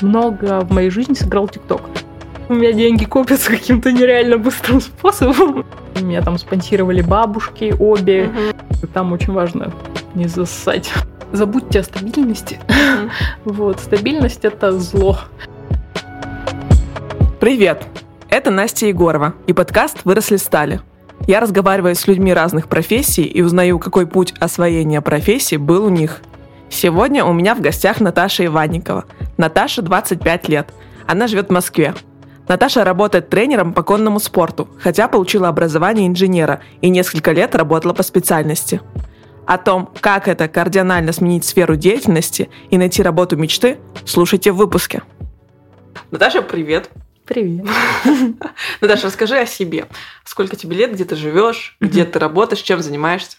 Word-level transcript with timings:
Много 0.00 0.60
в 0.60 0.72
моей 0.72 0.90
жизни 0.90 1.14
сыграл 1.14 1.48
ТикТок. 1.48 1.82
У 2.48 2.54
меня 2.54 2.72
деньги 2.72 3.04
копятся 3.04 3.50
каким-то 3.50 3.90
нереально 3.90 4.36
быстрым 4.36 4.80
способом. 4.80 5.64
Меня 6.00 6.20
там 6.20 6.36
спонсировали 6.36 7.00
бабушки 7.00 7.74
обе. 7.78 8.30
Угу. 8.80 8.88
Там 8.92 9.12
очень 9.12 9.32
важно 9.32 9.72
не 10.14 10.26
засать. 10.26 10.92
Забудьте 11.32 11.80
о 11.80 11.82
стабильности. 11.82 12.60
Угу. 12.68 13.10
Вот, 13.54 13.80
стабильность 13.80 14.44
это 14.44 14.72
зло. 14.78 15.18
Привет! 17.40 17.86
Это 18.28 18.50
Настя 18.50 18.86
Егорова 18.86 19.34
и 19.46 19.52
подкаст 19.52 19.98
«Выросли 20.04 20.36
стали». 20.36 20.80
Я 21.26 21.40
разговариваю 21.40 21.94
с 21.94 22.06
людьми 22.06 22.34
разных 22.34 22.68
профессий 22.68 23.22
и 23.22 23.40
узнаю, 23.42 23.78
какой 23.78 24.06
путь 24.06 24.34
освоения 24.40 25.00
профессии 25.00 25.56
был 25.56 25.86
у 25.86 25.88
них. 25.88 26.20
Сегодня 26.74 27.24
у 27.24 27.32
меня 27.32 27.54
в 27.54 27.60
гостях 27.60 28.00
Наташа 28.00 28.44
Иванникова. 28.46 29.04
Наташа 29.36 29.80
25 29.80 30.48
лет. 30.48 30.74
Она 31.06 31.28
живет 31.28 31.46
в 31.46 31.52
Москве. 31.52 31.94
Наташа 32.48 32.82
работает 32.82 33.30
тренером 33.30 33.72
по 33.72 33.84
конному 33.84 34.18
спорту, 34.18 34.68
хотя 34.80 35.06
получила 35.06 35.46
образование 35.46 36.08
инженера 36.08 36.62
и 36.80 36.88
несколько 36.88 37.30
лет 37.30 37.54
работала 37.54 37.92
по 37.92 38.02
специальности. 38.02 38.80
О 39.46 39.56
том, 39.56 39.88
как 40.00 40.26
это 40.26 40.48
кардинально 40.48 41.12
сменить 41.12 41.44
сферу 41.44 41.76
деятельности 41.76 42.50
и 42.70 42.76
найти 42.76 43.04
работу 43.04 43.36
мечты, 43.36 43.78
слушайте 44.04 44.50
в 44.50 44.56
выпуске. 44.56 45.04
Наташа, 46.10 46.42
привет! 46.42 46.90
Привет. 47.24 47.66
Наташа, 48.80 49.06
расскажи 49.06 49.38
о 49.38 49.46
себе. 49.46 49.86
Сколько 50.24 50.56
тебе 50.56 50.76
лет, 50.76 50.92
где 50.92 51.04
ты 51.04 51.14
живешь, 51.14 51.76
где 51.78 52.04
ты 52.04 52.18
работаешь, 52.18 52.62
чем 52.62 52.80
занимаешься? 52.82 53.36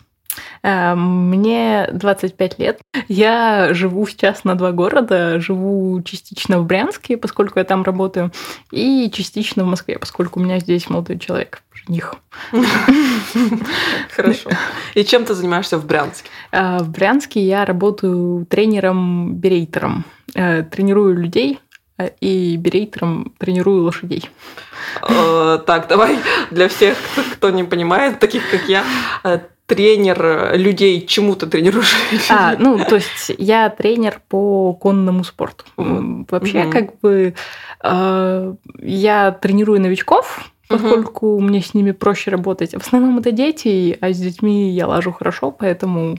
Э, 0.64 0.96
мне 0.96 1.90
25 1.94 2.60
лет. 2.60 2.80
Я 3.08 3.74
живу 3.74 4.06
сейчас 4.08 4.44
на 4.44 4.56
два 4.56 4.72
города. 4.72 5.40
Живу 5.40 6.02
частично 6.04 6.60
в 6.60 6.66
Брянске, 6.66 7.18
поскольку 7.18 7.60
я 7.60 7.66
там 7.66 7.84
работаю, 7.84 8.32
и 8.72 9.10
частично 9.14 9.64
в 9.64 9.68
Москве, 9.68 10.00
поскольку 10.00 10.40
у 10.40 10.44
меня 10.44 10.60
здесь 10.60 10.90
молодой 10.90 11.20
человек, 11.20 11.62
жених. 11.74 12.16
Хорошо. 14.16 14.50
И 14.94 15.04
чем 15.04 15.26
ты 15.26 15.34
занимаешься 15.34 15.78
в 15.78 15.86
Брянске? 15.86 16.30
Э, 16.52 16.80
в 16.80 16.90
Брянске 16.90 17.42
я 17.42 17.66
работаю 17.66 18.46
тренером-берейтером. 18.46 20.06
Э, 20.34 20.64
тренирую 20.64 21.16
людей 21.16 21.60
и 22.20 22.58
берейтером 22.58 23.34
тренирую 23.38 23.84
лошадей. 23.84 24.30
Так, 25.00 25.88
давай 25.88 26.20
для 26.52 26.68
всех, 26.68 26.98
кто 27.34 27.50
не 27.52 27.64
понимает, 27.64 28.20
таких 28.20 28.50
как 28.50 28.68
я, 28.68 28.84
тренер 29.66 30.56
людей 30.56 31.06
чему-то 31.06 31.48
тренируешь? 31.48 31.96
А, 32.30 32.56
ну, 32.60 32.84
то 32.86 32.96
есть 32.96 33.32
я 33.38 33.70
тренер 33.70 34.22
по 34.28 34.74
конному 34.74 35.24
спорту. 35.24 35.66
Вообще, 35.78 36.64
угу. 36.64 36.72
как 36.72 37.00
бы 37.00 37.34
э, 37.84 38.54
я 38.82 39.32
тренирую 39.32 39.82
новичков, 39.82 40.52
поскольку 40.68 41.28
угу. 41.28 41.42
мне 41.42 41.62
с 41.62 41.74
ними 41.74 41.92
проще 41.92 42.32
работать. 42.32 42.72
В 42.72 42.78
основном 42.78 43.20
это 43.20 43.32
дети, 43.32 43.98
а 44.02 44.12
с 44.12 44.18
детьми 44.18 44.72
я 44.72 44.88
лажу 44.88 45.12
хорошо, 45.12 45.52
поэтому 45.52 46.18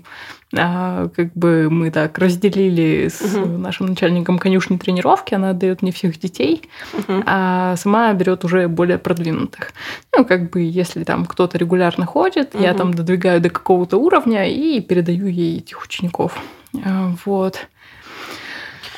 а, 0.57 1.09
как 1.09 1.33
бы 1.35 1.69
мы 1.71 1.91
так 1.91 2.19
разделили 2.19 3.09
с 3.09 3.35
угу. 3.35 3.47
нашим 3.59 3.87
начальником 3.87 4.39
конюшни 4.39 4.77
тренировки, 4.77 5.35
она 5.35 5.51
отдает 5.51 5.83
мне 5.83 5.91
всех 5.91 6.19
детей, 6.19 6.63
угу. 6.93 7.23
а 7.27 7.77
сама 7.77 8.13
берет 8.13 8.45
уже 8.45 8.69
более 8.69 8.99
продвинутых. 8.99 9.73
Ну, 10.17 10.25
как 10.25 10.51
бы, 10.51 10.61
если 10.61 11.05
там 11.05 11.27
кто-то 11.27 11.59
регулярно 11.59 12.07
ходит, 12.07 12.55
угу. 12.55 12.63
я 12.63 12.75
там 12.75 12.95
додвигаю 12.95 13.41
до 13.41 13.51
какого-то 13.51 13.97
уровня 13.97 14.49
и 14.49 14.81
передаю 14.81 15.27
ей 15.27 15.59
этих 15.59 15.83
учеников. 15.83 16.39
А, 16.85 17.13
вот. 17.25 17.67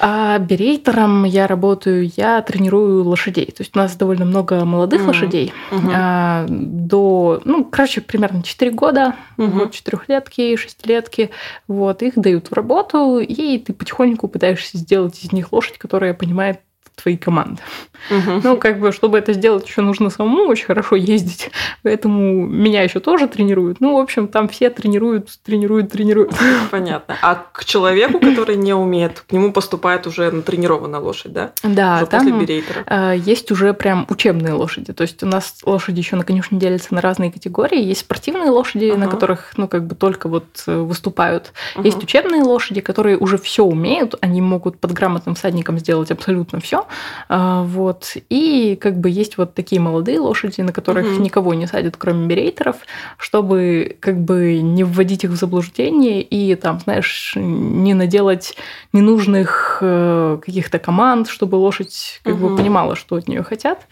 А 0.00 0.38
берейтером 0.38 1.24
я 1.24 1.46
работаю, 1.46 2.10
я 2.16 2.41
тренирую 2.42 3.04
лошадей. 3.04 3.46
То 3.46 3.62
есть 3.62 3.74
у 3.74 3.78
нас 3.78 3.96
довольно 3.96 4.24
много 4.24 4.64
молодых 4.64 5.02
mm-hmm. 5.02 5.06
лошадей. 5.06 5.52
Mm-hmm. 5.70 5.92
А, 5.94 6.47
до, 6.48 7.41
ну, 7.44 7.64
короче, 7.64 8.00
примерно 8.00 8.42
4 8.42 8.70
года, 8.70 9.14
mm-hmm. 9.37 9.48
вот 9.50 9.72
четырехлетки, 9.72 10.56
шестилетки. 10.56 11.31
Вот, 11.66 12.03
их 12.03 12.14
дают 12.16 12.50
в 12.50 12.54
работу, 12.54 13.19
и 13.19 13.58
ты 13.58 13.72
потихоньку 13.72 14.28
пытаешься 14.28 14.78
сделать 14.78 15.22
из 15.25 15.32
них 15.32 15.53
лошадь, 15.53 15.78
которая 15.78 16.14
понимает 16.14 16.60
твоей 17.03 17.16
команды. 17.16 17.62
Угу. 18.10 18.41
Ну, 18.44 18.56
как 18.56 18.78
бы, 18.81 18.92
чтобы 18.92 19.19
это 19.19 19.32
сделать, 19.32 19.66
еще 19.66 19.82
нужно 19.82 20.10
самому 20.10 20.44
очень 20.44 20.66
хорошо 20.66 20.97
ездить. 20.97 21.50
Поэтому 21.82 22.47
меня 22.47 22.82
еще 22.82 23.00
тоже 23.00 23.28
тренируют. 23.28 23.81
Ну, 23.81 23.97
в 23.97 24.00
общем, 24.00 24.28
там 24.28 24.48
все 24.48 24.70
тренируют, 24.70 25.28
тренируют, 25.44 25.91
тренируют. 25.91 26.34
Понятно. 26.70 27.16
А 27.22 27.47
к 27.53 27.64
человеку, 27.64 28.19
который 28.19 28.56
не 28.56 28.72
умеет, 28.72 29.25
к 29.28 29.32
нему 29.32 29.53
поступает 29.53 30.06
уже 30.06 30.31
натренированная 30.31 31.00
лошадь, 31.00 31.32
да? 31.32 31.53
Да, 31.62 31.97
уже 31.97 32.06
там 32.06 32.47
э, 32.47 33.14
есть 33.16 33.50
уже 33.50 33.75
прям 33.75 34.06
учебные 34.08 34.54
лошади. 34.54 34.92
То 34.92 35.03
есть 35.03 35.22
у 35.22 35.26
нас 35.26 35.56
лошади 35.64 35.98
еще 35.98 36.16
на 36.16 36.25
конюшне 36.25 36.58
делятся 36.58 36.94
на 36.94 37.00
разные 37.00 37.31
категории. 37.31 37.82
Есть 37.82 38.00
спортивные 38.00 38.50
лошади, 38.50 38.84
uh 38.84 38.97
на 38.98 39.08
которых, 39.08 39.53
ну, 39.56 39.69
как 39.69 39.87
бы 39.87 39.94
только 39.94 40.28
вот 40.28 40.47
э, 40.66 40.76
выступают. 40.76 41.53
uh 41.76 41.84
Есть 41.84 42.03
учебные 42.03 42.42
лошади, 42.42 42.81
которые 42.81 43.16
уже 43.16 43.38
все 43.38 43.64
умеют. 43.64 44.14
Они 44.20 44.41
могут 44.41 44.78
под 44.78 44.92
грамотным 44.92 45.34
всадником 45.34 45.78
сделать 45.78 46.10
абсолютно 46.10 46.60
все. 46.60 46.87
А, 47.28 47.62
вот. 47.62 48.16
И 48.28 48.76
как 48.81 48.99
бы 48.99 49.10
есть 49.10 49.38
вот 49.38 49.54
такие 49.54 49.81
молодые 49.81 50.21
лошади, 50.21 50.60
на 50.60 50.72
которых 50.72 51.06
угу. 51.06 51.22
никого 51.22 51.54
не 51.54 51.66
садят, 51.66 51.97
кроме 51.97 52.26
берейтеров, 52.26 52.76
чтобы 53.16 53.97
как 54.00 54.21
бы 54.21 54.60
не 54.60 54.84
вводить 54.84 55.25
их 55.25 55.31
в 55.31 55.37
заблуждение 55.37 56.22
и 56.22 56.54
там, 56.54 56.81
знаешь, 56.81 57.32
не 57.37 57.94
наделать 57.94 58.56
ненужных 58.93 59.78
э, 59.81 60.38
каких-то 60.44 60.78
команд, 60.78 61.28
чтобы 61.28 61.56
лошадь 61.56 62.21
как 62.22 62.34
угу. 62.34 62.49
бы 62.49 62.56
понимала, 62.56 62.97
что 62.97 63.16
от 63.16 63.28
нее 63.28 63.43
хотят 63.43 63.87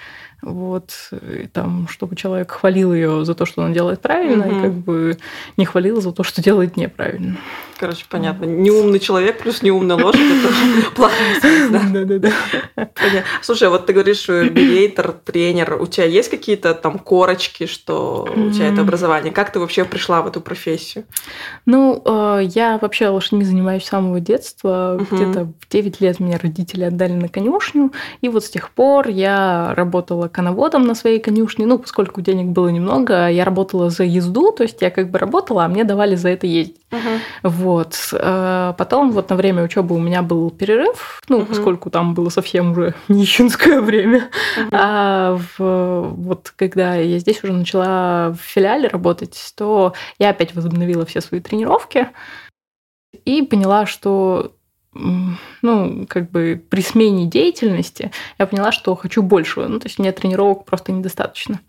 вот, 0.47 0.93
и 1.13 1.49
там, 1.49 1.89
чтобы 1.89 2.15
человек 2.15 2.53
хвалил 2.53 2.95
ее 2.95 3.25
за 3.25 3.35
то, 3.35 3.47
что 3.47 3.65
она 3.65 3.75
делает 3.75 4.01
правильно, 4.01 4.47
угу. 4.47 4.57
и 4.57 4.63
как 4.63 4.73
бы 4.73 5.19
не 5.57 5.65
хвалил 5.65 6.01
за 6.01 6.13
то, 6.13 6.23
что 6.23 6.41
делает 6.41 6.77
неправильно. 6.77 7.37
Короче, 7.79 8.07
понятно. 8.09 8.45
Неумный 8.45 9.01
человек 9.01 9.43
плюс 9.43 9.63
неумная 9.63 9.97
лошадь 9.97 10.21
это 10.21 10.91
плохая 10.95 11.41
связь, 11.41 11.71
да? 11.71 11.83
Да-да-да. 11.93 12.33
Слушай, 13.43 13.69
вот 13.69 13.87
ты 13.87 13.93
говоришь, 13.93 14.29
билейтер, 14.29 15.13
тренер, 15.13 15.77
у 15.81 15.87
тебя 15.87 16.07
есть 16.07 16.31
какие-то 16.31 16.75
там 16.75 16.99
корочки, 16.99 17.67
что 17.67 18.27
у 18.35 18.51
тебя 18.51 18.69
это 18.69 18.83
образование? 18.83 19.33
Как 19.33 19.53
ты 19.53 19.59
вообще 19.59 19.85
пришла 19.85 20.23
в 20.23 20.27
эту 20.27 20.41
профессию? 20.41 21.05
Ну, 21.67 22.03
э, 22.05 22.43
я 22.55 22.79
вообще 22.81 23.09
лошадьми 23.09 23.45
занимаюсь 23.45 23.85
с 23.85 23.89
самого 23.89 24.21
детства. 24.21 24.99
Где-то 25.11 25.53
в 25.61 25.69
9 25.69 26.01
лет 26.01 26.21
меня 26.21 26.39
родители 26.39 26.85
отдали 26.85 27.13
на 27.13 27.29
конюшню, 27.29 27.93
и 28.21 28.29
вот 28.29 28.45
с 28.45 28.51
тех 28.51 28.71
пор 28.71 29.09
я 29.09 29.75
работала 29.75 30.29
коноводом 30.37 30.87
на 30.87 30.95
своей 30.95 31.19
конюшне. 31.19 31.65
Ну, 31.67 31.79
поскольку 31.79 32.21
денег 32.21 32.49
было 32.49 32.69
немного, 32.69 33.31
я 33.31 33.45
работала 33.45 33.89
за 33.89 34.05
езду, 34.05 34.53
то 34.53 34.65
есть 34.65 34.83
я 34.83 34.91
как 34.91 35.11
бы 35.11 35.19
работала, 35.19 35.65
а 35.65 35.69
мне 35.69 35.85
давали 35.85 36.15
за 36.15 36.29
это 36.29 36.47
ездить. 36.47 36.77
Uh-huh. 36.91 37.19
Вот. 37.43 37.97
Э, 38.13 38.75
потом 38.77 39.13
вот 39.13 39.31
на 39.31 39.37
время 39.37 39.65
учебы 39.65 39.95
у 39.95 39.99
меня 39.99 40.21
был 40.21 40.51
перерыв, 40.51 41.23
ну, 41.29 41.41
uh-huh. 41.41 41.47
поскольку 41.47 41.89
там 41.89 42.13
было 42.13 42.29
совсем 42.29 42.73
уже 42.73 42.95
нищенское 43.09 43.81
время. 43.81 44.29
Uh-huh. 44.59 44.69
А 44.73 45.39
в, 45.57 46.15
вот 46.17 46.53
когда 46.55 46.97
я 46.97 47.19
здесь 47.19 47.43
уже 47.43 47.55
начала 47.55 48.31
в 48.31 48.37
филиале 48.37 48.89
работать, 48.89 49.55
то 49.57 49.95
я 50.19 50.31
опять 50.31 50.55
возобновила 50.55 51.07
все 51.07 51.23
свои 51.23 51.41
тренировки 51.41 52.09
и 53.25 53.41
поняла, 53.41 53.87
что 53.87 54.53
ну, 55.63 56.07
как 56.09 56.31
бы 56.31 56.63
при 56.69 56.81
смене 56.81 57.27
деятельности 57.27 58.11
я 58.39 58.47
поняла, 58.47 58.73
что 58.73 58.95
хочу 58.95 59.23
большего. 59.23 59.67
Ну, 59.67 59.79
то 59.79 59.87
есть 59.87 59.99
мне 59.99 60.13
тренировок 60.13 60.65
просто 60.65 60.93
недостаточно. 60.93 61.61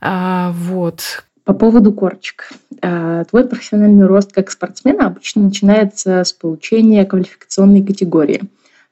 А, 0.00 0.52
вот. 0.52 1.24
По 1.44 1.52
поводу 1.52 1.92
корочек. 1.92 2.50
А, 2.82 3.24
твой 3.24 3.46
профессиональный 3.46 4.06
рост 4.06 4.32
как 4.32 4.50
спортсмена 4.50 5.06
обычно 5.06 5.42
начинается 5.42 6.24
с 6.24 6.32
получения 6.32 7.04
квалификационной 7.04 7.84
категории. 7.84 8.42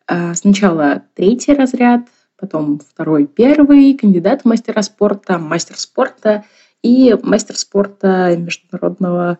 А, 0.06 0.34
сначала 0.34 1.02
третий 1.14 1.54
разряд, 1.54 2.02
потом 2.38 2.80
второй, 2.80 3.26
первый, 3.26 3.94
кандидат 3.94 4.42
в 4.42 4.44
мастера 4.44 4.82
спорта, 4.82 5.38
мастер 5.38 5.78
спорта 5.78 6.44
и 6.82 7.16
мастер 7.22 7.56
спорта 7.56 8.36
международного 8.36 9.38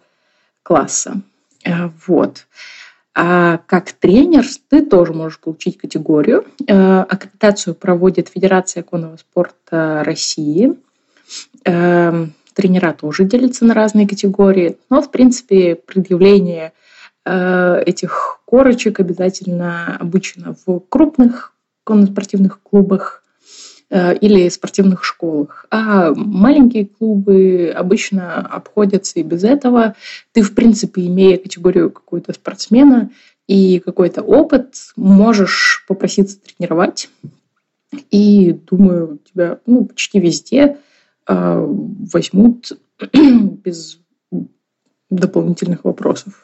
класса. 0.63 1.21
А, 1.67 1.91
вот. 2.07 2.47
А 3.15 3.59
как 3.67 3.93
тренер 3.93 4.47
ты 4.69 4.85
тоже 4.85 5.13
можешь 5.13 5.39
получить 5.39 5.77
категорию. 5.79 6.47
Аккредитацию 6.67 7.75
проводит 7.75 8.29
Федерация 8.29 8.83
конного 8.83 9.17
спорта 9.17 10.03
России. 10.05 10.75
Эм, 11.65 12.33
Тренера 12.55 12.93
тоже 12.93 13.25
делятся 13.25 13.65
на 13.65 13.75
разные 13.75 14.07
категории, 14.07 14.77
но, 14.91 15.01
в 15.03 15.11
принципе, 15.11 15.75
предъявление 15.75 16.73
э, 17.25 17.83
этих 17.87 18.41
корочек 18.45 19.01
обязательно 19.01 19.97
обычно 19.97 20.55
в 20.67 20.81
крупных 20.89 21.55
конно-спортивных 21.85 22.61
клубах 22.63 23.22
э, 23.22 23.22
или 23.93 24.49
спортивных 24.49 25.05
школах. 25.05 25.67
А 25.71 26.15
маленькие 26.15 26.87
клубы 26.87 27.71
обычно 27.77 28.39
обходятся 28.39 29.21
и 29.21 29.23
без 29.23 29.45
этого. 29.45 29.95
Ты, 30.33 30.41
в 30.41 30.55
принципе, 30.55 31.07
имея 31.07 31.37
категорию 31.37 31.91
какую-то 31.91 32.33
спортсмена, 32.33 33.11
и 33.47 33.81
какой-то 33.81 34.23
опыт, 34.23 34.75
можешь 34.97 35.85
попроситься 35.89 36.39
тренировать. 36.41 37.11
И 38.11 38.53
думаю, 38.53 39.19
тебя 39.31 39.59
ну, 39.67 39.85
почти 39.85 40.19
везде 40.19 40.79
э, 41.29 41.67
возьмут 41.67 42.73
без 43.13 43.99
дополнительных 45.11 45.85
вопросов. 45.85 46.42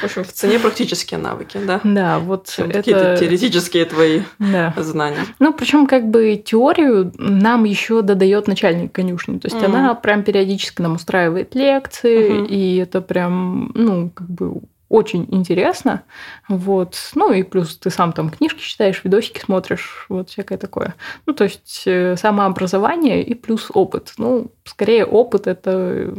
В 0.00 0.04
общем, 0.04 0.24
в 0.24 0.32
цене 0.32 0.58
практические 0.58 1.18
навыки, 1.18 1.58
да? 1.66 1.80
Да, 1.84 2.18
вот 2.18 2.54
это... 2.58 2.72
Какие-то 2.72 3.16
теоретические 3.18 3.84
твои 3.84 4.20
Да. 4.38 4.72
знания. 4.78 5.20
Ну, 5.38 5.52
причем 5.52 5.86
как 5.86 6.08
бы 6.08 6.36
теорию 6.36 7.12
нам 7.16 7.64
еще 7.64 8.02
додает 8.02 8.46
начальник 8.48 8.92
конюшни. 8.92 9.38
То 9.38 9.46
есть 9.46 9.56
Мгм. 9.56 9.74
она 9.76 9.94
прям 9.94 10.22
периодически 10.22 10.82
нам 10.82 10.94
устраивает 10.94 11.54
лекции, 11.54 12.30
Мгм. 12.30 12.44
и 12.46 12.76
это 12.76 13.00
прям, 13.00 13.70
ну, 13.74 14.10
как 14.10 14.28
бы 14.28 14.60
очень 14.88 15.26
интересно. 15.30 16.02
Вот. 16.48 16.96
Ну 17.14 17.30
и 17.32 17.42
плюс 17.42 17.76
ты 17.76 17.90
сам 17.90 18.12
там 18.14 18.30
книжки 18.30 18.60
читаешь, 18.60 19.02
видосики 19.04 19.38
смотришь, 19.40 20.06
вот 20.08 20.30
всякое 20.30 20.56
такое. 20.56 20.94
Ну, 21.26 21.34
то 21.34 21.44
есть 21.44 21.82
э, 21.86 22.16
самообразование 22.16 23.22
и 23.22 23.34
плюс 23.34 23.70
опыт. 23.74 24.14
Ну, 24.16 24.50
скорее 24.64 25.04
опыт– 25.04 25.46
это 25.46 26.14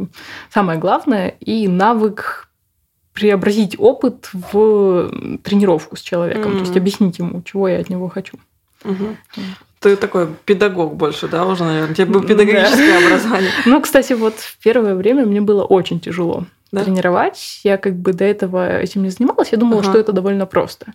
самое 0.50 0.78
главное, 0.78 1.28
и 1.40 1.66
навык 1.66 2.49
преобразить 3.12 3.76
опыт 3.78 4.30
в 4.32 5.10
тренировку 5.42 5.96
с 5.96 6.00
человеком, 6.00 6.52
то 6.52 6.60
есть 6.60 6.76
объяснить 6.76 7.18
ему, 7.18 7.42
чего 7.42 7.68
я 7.68 7.78
от 7.78 7.90
него 7.90 8.08
хочу. 8.08 8.38
Мгм. 8.84 9.16
Ты 9.80 9.96
такой 9.96 10.28
педагог 10.44 10.94
больше, 10.94 11.26
да, 11.26 11.46
уже, 11.46 11.64
наверное? 11.64 11.92
У 11.92 11.94
тебя 11.94 12.06
было 12.06 12.22
педагогическое 12.22 12.98
образование. 12.98 13.50
Ну, 13.66 13.80
кстати, 13.80 14.12
вот 14.12 14.34
в 14.34 14.58
первое 14.58 14.94
время 14.94 15.24
мне 15.24 15.40
было 15.40 15.64
очень 15.64 16.00
тяжело 16.00 16.44
Да? 16.72 16.84
тренировать. 16.84 17.60
Я 17.64 17.76
как 17.78 17.96
бы 17.96 18.12
до 18.12 18.24
этого 18.24 18.78
этим 18.78 19.02
не 19.02 19.10
занималась. 19.10 19.50
Я 19.52 19.58
думала, 19.58 19.80
Ага. 19.80 19.90
что 19.90 19.98
это 19.98 20.12
довольно 20.12 20.46
просто. 20.46 20.86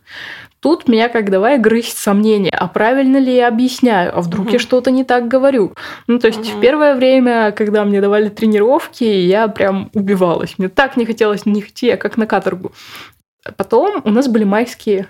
Тут 0.62 0.88
меня 0.88 1.10
как 1.10 1.30
давай 1.30 1.58
грызть 1.60 1.98
сомнения, 1.98 2.52
а 2.58 2.68
правильно 2.68 3.18
ли 3.18 3.36
я 3.36 3.48
объясняю, 3.50 4.18
а 4.18 4.22
вдруг 4.22 4.48
я 4.48 4.54
Мгм. 4.54 4.60
что-то 4.60 4.92
не 4.92 5.04
так 5.04 5.28
говорю. 5.28 5.74
Ну, 6.08 6.18
то 6.20 6.28
есть 6.28 6.40
Мгм. 6.40 6.58
в 6.58 6.62
первое 6.62 6.96
время, 6.96 7.52
когда 7.52 7.84
мне 7.86 8.02
давали 8.02 8.30
тренировки, 8.30 9.04
я 9.04 9.48
прям 9.48 9.90
убивалась. 9.94 10.56
Мне 10.58 10.70
так 10.70 10.98
не 10.98 11.06
хотелось 11.06 11.46
не 11.46 11.60
идти, 11.62 11.96
как 11.98 12.18
на 12.18 12.26
каторгу. 12.26 12.72
Потом 13.58 14.02
у 14.04 14.10
нас 14.10 14.28
были 14.28 14.44
майские 14.44 15.08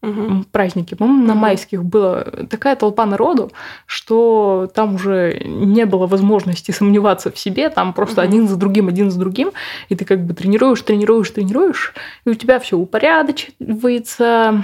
М, 0.00 0.44
праздники. 0.52 0.94
По-моему, 0.94 1.26
на 1.26 1.34
майских 1.34 1.84
была 1.84 2.22
такая 2.48 2.76
толпа 2.76 3.04
народу, 3.04 3.50
что 3.86 4.70
там 4.72 4.94
уже 4.94 5.42
не 5.44 5.86
было 5.86 6.06
возможности 6.06 6.70
сомневаться 6.70 7.32
в 7.32 7.38
себе, 7.38 7.68
там 7.68 7.92
просто 7.92 8.20
Мгм. 8.20 8.30
один 8.30 8.48
за 8.48 8.56
другим, 8.56 8.86
один 8.86 9.10
за 9.10 9.18
другим, 9.18 9.50
и 9.88 9.96
ты 9.96 10.04
как 10.04 10.24
бы 10.24 10.34
тренируешь, 10.34 10.82
тренируешь, 10.82 11.30
тренируешь, 11.30 11.94
и 12.24 12.30
у 12.30 12.34
тебя 12.34 12.60
все 12.60 12.76
упорядочивается, 12.76 14.62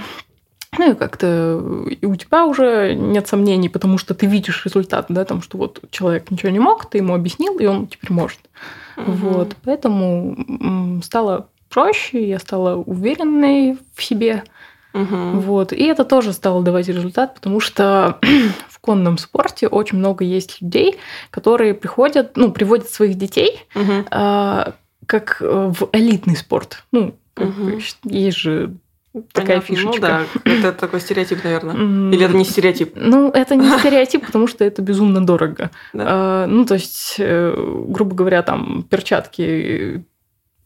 ну 0.77 0.91
и 0.91 0.95
как-то 0.95 1.85
и 1.89 2.05
у 2.05 2.15
тебя 2.15 2.45
уже 2.45 2.93
нет 2.95 3.27
сомнений, 3.27 3.67
потому 3.67 3.97
что 3.97 4.13
ты 4.13 4.27
видишь 4.27 4.65
результат, 4.65 5.07
да, 5.09 5.25
там, 5.25 5.41
что 5.41 5.57
вот 5.57 5.81
человек 5.91 6.31
ничего 6.31 6.51
не 6.51 6.59
мог, 6.59 6.89
ты 6.89 6.99
ему 6.99 7.13
объяснил, 7.13 7.57
и 7.59 7.65
он 7.65 7.87
теперь 7.87 8.13
может. 8.13 8.39
Мгм. 8.95 9.15
Вот, 9.15 9.55
поэтому 9.65 11.01
стало 11.03 11.49
проще, 11.69 12.25
я 12.25 12.39
стала 12.39 12.77
уверенной 12.77 13.77
в 13.95 14.01
себе, 14.03 14.43
Мгм. 14.95 15.39
вот. 15.41 15.73
И 15.73 15.83
это 15.83 16.05
тоже 16.05 16.33
стало 16.33 16.63
давать 16.63 16.87
результат, 16.87 17.35
потому 17.35 17.59
что 17.59 18.17
в 18.69 18.79
конном 18.79 19.17
спорте 19.17 19.67
очень 19.67 19.97
много 19.97 20.23
есть 20.23 20.61
людей, 20.61 20.97
которые 21.29 21.73
приходят, 21.73 22.37
ну, 22.37 22.51
приводят 22.51 22.89
своих 22.89 23.15
детей 23.15 23.59
Мгм. 23.75 24.05
а, 24.09 24.73
как 25.05 25.37
э, 25.41 25.71
в 25.77 25.89
элитный 25.91 26.35
спорт. 26.35 26.83
Ну, 26.91 27.15
бы, 27.35 27.79
есть 28.05 28.37
же 28.37 28.73
такая 29.33 29.61
Понятно. 29.61 29.75
фишечка. 29.75 29.91
Ну 29.93 30.01
да, 30.01 30.23
это 30.69 30.71
такой 30.73 30.99
стереотип, 31.01 31.43
наверное. 31.43 31.75
Или 32.13 32.25
это 32.25 32.35
не 32.35 32.43
стереотип? 32.45 32.93
Ну, 32.95 33.29
это 33.29 33.55
не 33.55 33.69
стереотип, 33.79 34.25
потому 34.25 34.47
что 34.47 34.63
это 34.65 34.81
безумно 34.81 35.25
дорого. 35.25 35.69
Да. 35.93 36.03
А, 36.07 36.47
Ну, 36.47 36.65
то 36.65 36.73
есть, 36.75 37.15
э, 37.19 37.53
грубо 37.87 38.15
говоря, 38.15 38.41
там 38.43 38.83
перчатки 38.89 40.03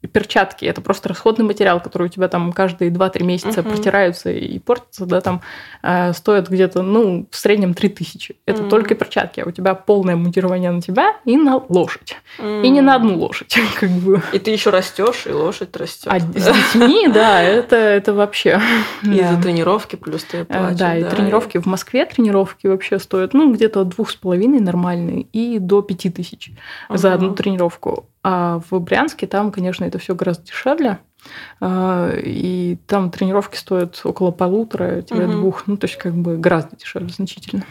перчатки 0.07 0.65
это 0.65 0.79
просто 0.81 1.09
расходный 1.09 1.45
материал, 1.45 1.79
который 1.81 2.05
у 2.05 2.07
тебя 2.09 2.27
там 2.29 2.53
каждые 2.53 2.89
2-3 2.89 3.23
месяца 3.23 3.61
Мгм. 3.61 3.71
протираются 3.71 4.31
и 4.31 4.57
портятся, 4.59 5.05
да, 5.05 5.19
там 5.21 5.41
э, 5.83 6.13
стоят 6.13 6.49
где-то, 6.49 6.81
ну, 6.81 7.27
в 7.29 7.35
среднем 7.35 7.73
3000. 7.73 8.37
Это 8.45 8.61
Мгм. 8.61 8.69
только 8.69 8.95
перчатки, 8.95 9.41
а 9.41 9.47
у 9.47 9.51
тебя 9.51 9.75
полное 9.75 10.15
мутирование 10.15 10.71
на 10.71 10.81
тебя 10.81 11.15
и 11.25 11.35
на 11.37 11.57
лошадь. 11.69 12.15
И 12.39 12.69
не 12.69 12.81
на 12.81 12.95
одну 12.95 13.17
лошадь, 13.17 13.57
как 13.79 13.89
бы. 13.89 14.21
И 14.31 14.39
ты 14.39 14.51
еще 14.51 14.69
растешь, 14.69 15.23
и 15.25 15.31
лошадь 15.31 15.75
растет. 15.75 16.11
А 16.11 16.19
с 16.19 16.23
детьми, 16.23 17.07
да, 17.07 17.41
это, 17.41 17.75
это 17.75 18.13
вообще... 18.13 18.61
И 19.03 19.21
за 19.23 19.41
тренировки 19.41 19.95
плюс 19.95 20.23
ты 20.23 20.37
Э, 20.39 20.45
платишь. 20.45 20.79
Да, 20.79 20.97
и 20.97 21.03
тренировки 21.03 21.57
в 21.57 21.65
Москве, 21.65 22.05
тренировки 22.05 22.67
вообще 22.67 22.99
стоят, 22.99 23.33
ну, 23.33 23.51
где-то 23.53 23.81
от 23.81 23.89
двух 23.89 24.09
с 24.11 24.15
половиной 24.15 24.59
нормальные 24.59 25.23
и 25.33 25.59
до 25.59 25.81
пяти 25.81 26.09
тысяч 26.09 26.51
за 26.89 27.13
одну 27.13 27.35
тренировку. 27.35 28.05
А 28.23 28.61
в 28.69 28.79
Брянске 28.79 29.27
там, 29.27 29.51
конечно, 29.51 29.85
это 29.85 29.97
все 29.97 30.15
гораздо 30.15 30.45
дешевле. 30.45 30.99
А, 31.61 32.11
И 32.17 32.77
там 32.87 33.11
тренировки 33.11 33.57
стоят 33.57 33.99
около 34.03 34.31
полутора-двух, 34.31 35.67
ну, 35.67 35.77
то 35.77 35.85
есть 35.87 35.97
как 35.97 36.13
бы 36.13 36.37
гораздо 36.37 36.75
дешевле 36.75 37.09
значительно. 37.09 37.63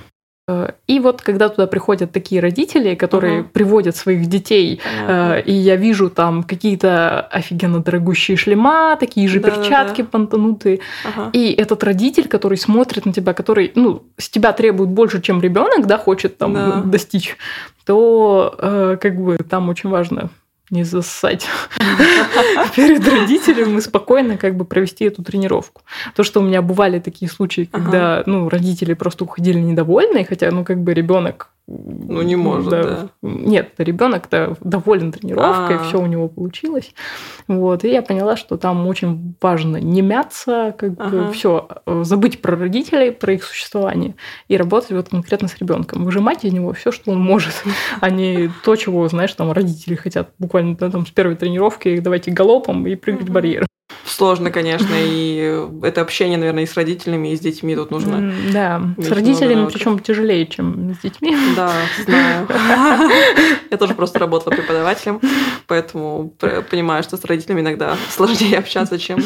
Э, 0.48 0.70
И 0.88 0.98
вот 1.00 1.20
когда 1.22 1.48
туда 1.50 1.66
приходят 1.66 2.10
такие 2.10 2.40
родители, 2.40 2.94
которые 2.94 3.40
Мгм. 3.40 3.48
приводят 3.50 3.96
своих 3.96 4.26
детей 4.26 4.80
Понятно. 4.82 5.34
Э, 5.36 5.42
И 5.42 5.52
я 5.52 5.76
вижу 5.76 6.08
там 6.10 6.42
какие-то 6.42 7.20
офигенно 7.20 7.80
дорогущие 7.80 8.36
шлема, 8.36 8.96
такие 8.96 9.28
же 9.28 9.40
Да-да-да. 9.40 9.60
перчатки 9.62 10.02
понтанутые. 10.02 10.80
Ага. 11.04 11.30
И 11.34 11.52
этот 11.52 11.84
родитель, 11.84 12.28
который 12.28 12.56
смотрит 12.58 13.06
на 13.06 13.12
тебя, 13.12 13.34
который 13.34 13.70
ну, 13.74 14.02
с 14.16 14.28
тебя 14.30 14.52
требует 14.52 14.90
больше, 14.90 15.20
чем 15.20 15.40
ребенок, 15.40 15.86
да, 15.86 15.98
хочет 15.98 16.38
там 16.38 16.54
Да. 16.54 16.82
достичь, 16.84 17.36
то 17.84 18.54
э, 18.58 18.96
как 19.00 19.20
бы 19.20 19.36
там 19.36 19.68
очень 19.68 19.90
важно 19.90 20.30
не 20.70 20.84
зассать 20.84 21.46
перед 22.76 23.06
родителем 23.08 23.78
и 23.78 23.80
спокойно 23.80 24.36
как 24.36 24.56
бы 24.56 24.64
провести 24.64 25.04
эту 25.04 25.22
тренировку. 25.22 25.82
То, 26.14 26.22
что 26.22 26.40
у 26.40 26.42
меня 26.42 26.62
бывали 26.62 26.98
такие 26.98 27.30
случаи, 27.30 27.68
Ага. 27.72 27.82
когда 27.82 28.22
ну, 28.26 28.48
родители 28.48 28.94
просто 28.94 29.24
уходили 29.24 29.58
недовольные, 29.58 30.24
хотя 30.24 30.50
ну 30.50 30.64
как 30.64 30.82
бы 30.82 30.94
ребенок 30.94 31.50
Ну, 31.70 32.22
не 32.22 32.34
может, 32.34 32.70
да. 32.70 33.08
Нет, 33.20 33.74
ребенок-то 33.76 34.56
доволен 34.62 35.12
тренировкой, 35.12 35.76
А. 35.76 35.84
все 35.84 36.00
у 36.00 36.06
него 36.06 36.28
получилось. 36.28 36.94
Вот, 37.46 37.84
и 37.84 37.90
я 37.90 38.00
поняла, 38.00 38.36
что 38.38 38.56
там 38.56 38.86
очень 38.86 39.34
важно 39.42 39.76
не 39.76 40.00
мяться, 40.00 40.74
как 40.78 40.94
бы 40.94 41.04
Ага. 41.04 41.32
все, 41.32 41.68
забыть 41.86 42.40
про 42.40 42.56
родителей, 42.56 43.10
про 43.10 43.34
их 43.34 43.44
существование 43.44 44.14
и 44.48 44.56
работать 44.56 44.92
вот 44.92 45.10
конкретно 45.10 45.48
с 45.48 45.58
ребенком, 45.58 46.04
выжимать 46.04 46.44
из 46.46 46.54
него 46.54 46.72
все, 46.72 46.90
что 46.90 47.10
он 47.10 47.20
может, 47.20 47.52
а 48.00 48.08
не 48.08 48.50
то, 48.64 48.74
чего, 48.76 49.06
знаешь, 49.08 49.34
там 49.34 49.52
родители 49.52 49.94
хотят 49.94 50.30
буквально 50.38 50.74
да, 50.74 50.90
там 50.90 51.06
с 51.06 51.10
первой 51.10 51.36
тренировки 51.36 52.00
давайте 52.00 52.30
галопом 52.30 52.86
и 52.86 52.94
прыгать 52.94 53.28
барьер. 53.28 53.67
Сложно, 54.08 54.50
конечно, 54.50 54.88
и 54.94 55.64
это 55.82 56.00
общение, 56.00 56.38
наверное, 56.38 56.62
и 56.64 56.66
с 56.66 56.74
родителями, 56.74 57.28
и 57.32 57.36
с 57.36 57.40
детьми 57.40 57.76
тут 57.76 57.90
нужно. 57.90 58.32
Да, 58.52 58.82
с 58.96 59.08
родителями 59.10 59.68
причем 59.72 59.98
тяжелее, 59.98 60.46
чем 60.46 60.94
с 60.94 61.02
детьми. 61.02 61.36
Да, 61.54 61.70
знаю. 62.04 62.48
Я 63.70 63.76
тоже 63.76 63.94
просто 63.94 64.18
работала 64.18 64.52
преподавателем, 64.54 65.20
поэтому 65.66 66.32
понимаю, 66.70 67.02
что 67.02 67.16
с 67.16 67.24
родителями 67.24 67.60
иногда 67.60 67.96
сложнее 68.10 68.58
общаться, 68.58 68.98
чем 68.98 69.18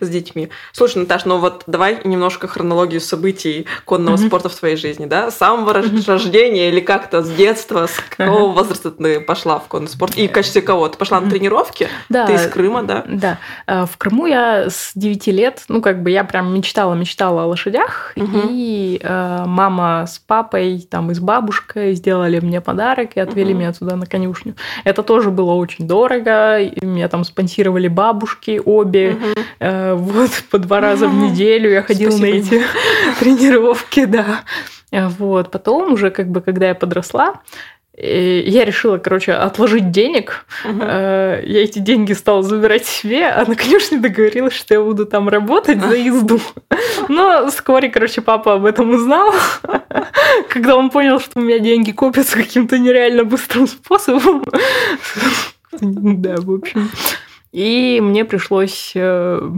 с 0.00 0.08
детьми. 0.08 0.48
Слушай, 0.72 0.98
Наташ, 0.98 1.24
ну 1.24 1.38
вот 1.38 1.64
давай 1.66 2.00
немножко 2.04 2.46
хронологию 2.48 3.00
событий 3.00 3.66
конного 3.84 4.16
спорта 4.16 4.48
в 4.48 4.54
твоей 4.54 4.76
жизни, 4.76 5.06
да? 5.06 5.30
С 5.30 5.36
самого 5.38 5.72
рож- 5.72 6.06
рождения 6.06 6.68
или 6.68 6.80
как-то 6.80 7.22
с 7.22 7.30
детства, 7.30 7.86
с 7.86 7.96
какого 8.16 8.52
возраста 8.52 8.90
ты 8.90 9.20
пошла 9.20 9.58
в 9.58 9.64
конный 9.66 9.88
спорт? 9.88 10.16
И 10.16 10.28
в 10.28 10.32
качестве 10.32 10.62
кого? 10.62 10.88
Ты 10.88 10.96
пошла 10.96 11.20
на 11.20 11.28
тренировки? 11.30 11.88
Да, 12.08 12.26
Ты 12.26 12.34
из 12.34 12.46
Крыма, 12.46 12.82
да? 12.82 13.04
Да. 13.08 13.38
Э, 13.66 13.86
В 13.86 13.96
Крыму 13.96 14.26
я 14.28 14.70
с 14.70 14.92
9 14.94 15.26
лет, 15.28 15.64
ну, 15.68 15.80
как 15.82 16.02
бы 16.02 16.10
я 16.10 16.24
прям 16.24 16.54
мечтала, 16.54 16.94
мечтала 16.94 17.42
о 17.42 17.46
лошадях. 17.46 18.12
Мгм. 18.16 18.42
И 18.50 19.00
э, 19.02 19.44
мама 19.46 20.04
с 20.06 20.18
папой, 20.18 20.86
там, 20.90 21.10
и 21.10 21.14
с 21.14 21.20
бабушкой 21.20 21.94
сделали 21.94 22.40
мне 22.40 22.60
подарок 22.60 23.16
и 23.16 23.20
отвели 23.20 23.50
Мгм. 23.52 23.58
меня 23.60 23.72
туда 23.72 23.96
на 23.96 24.06
конюшню. 24.06 24.54
Это 24.84 25.02
тоже 25.02 25.30
было 25.30 25.52
очень 25.52 25.86
дорого. 25.86 26.58
И 26.60 26.84
меня 26.84 27.08
там 27.08 27.24
спонсировали 27.24 27.88
бабушки 27.88 28.60
обе. 28.64 29.12
Мгм. 29.12 29.34
Э, 29.60 29.94
Вот 29.94 30.30
по 30.50 30.58
два 30.58 30.80
раза 30.80 31.08
в 31.08 31.14
неделю 31.14 31.70
я 31.70 31.82
ходила 31.82 32.10
Спасибо 32.10 32.26
на 32.36 32.38
эти 32.38 32.62
тренировки, 33.20 34.04
да. 34.04 34.42
Вот. 34.92 35.50
Потом 35.50 35.92
уже, 35.92 36.10
как 36.10 36.28
бы, 36.28 36.40
когда 36.40 36.68
я 36.68 36.74
подросла, 36.74 37.34
э, 38.00 38.40
я 38.40 38.64
решила, 38.64 38.98
короче, 38.98 39.32
отложить 39.32 39.90
денег. 39.90 40.46
Э, 40.64 41.42
Я 41.44 41.64
эти 41.64 41.78
деньги 41.78 42.12
стала 42.12 42.42
забирать 42.42 42.86
себе, 42.86 43.26
а 43.26 43.44
на 43.46 43.54
конюшне 43.56 43.98
договорилась, 43.98 44.54
что 44.54 44.74
я 44.74 44.80
буду 44.80 45.06
там 45.06 45.28
работать 45.28 45.80
за 45.80 45.96
езду. 45.96 46.40
Но 47.08 47.48
вскоре, 47.50 47.88
короче, 47.88 48.20
папа 48.20 48.54
об 48.54 48.64
этом 48.64 48.90
узнал, 48.90 49.34
когда 50.48 50.76
он 50.76 50.90
понял, 50.90 51.20
что 51.20 51.40
у 51.40 51.42
меня 51.42 51.58
деньги 51.58 51.92
копятся 51.92 52.36
каким-то 52.36 52.78
нереально 52.78 53.24
быстрым 53.24 53.66
способом. 53.66 54.44
Да, 55.80 56.36
в 56.38 56.50
общем. 56.50 56.88
И 57.52 58.00
мне 58.02 58.24
пришлось 58.24 58.92
э, 58.94 59.50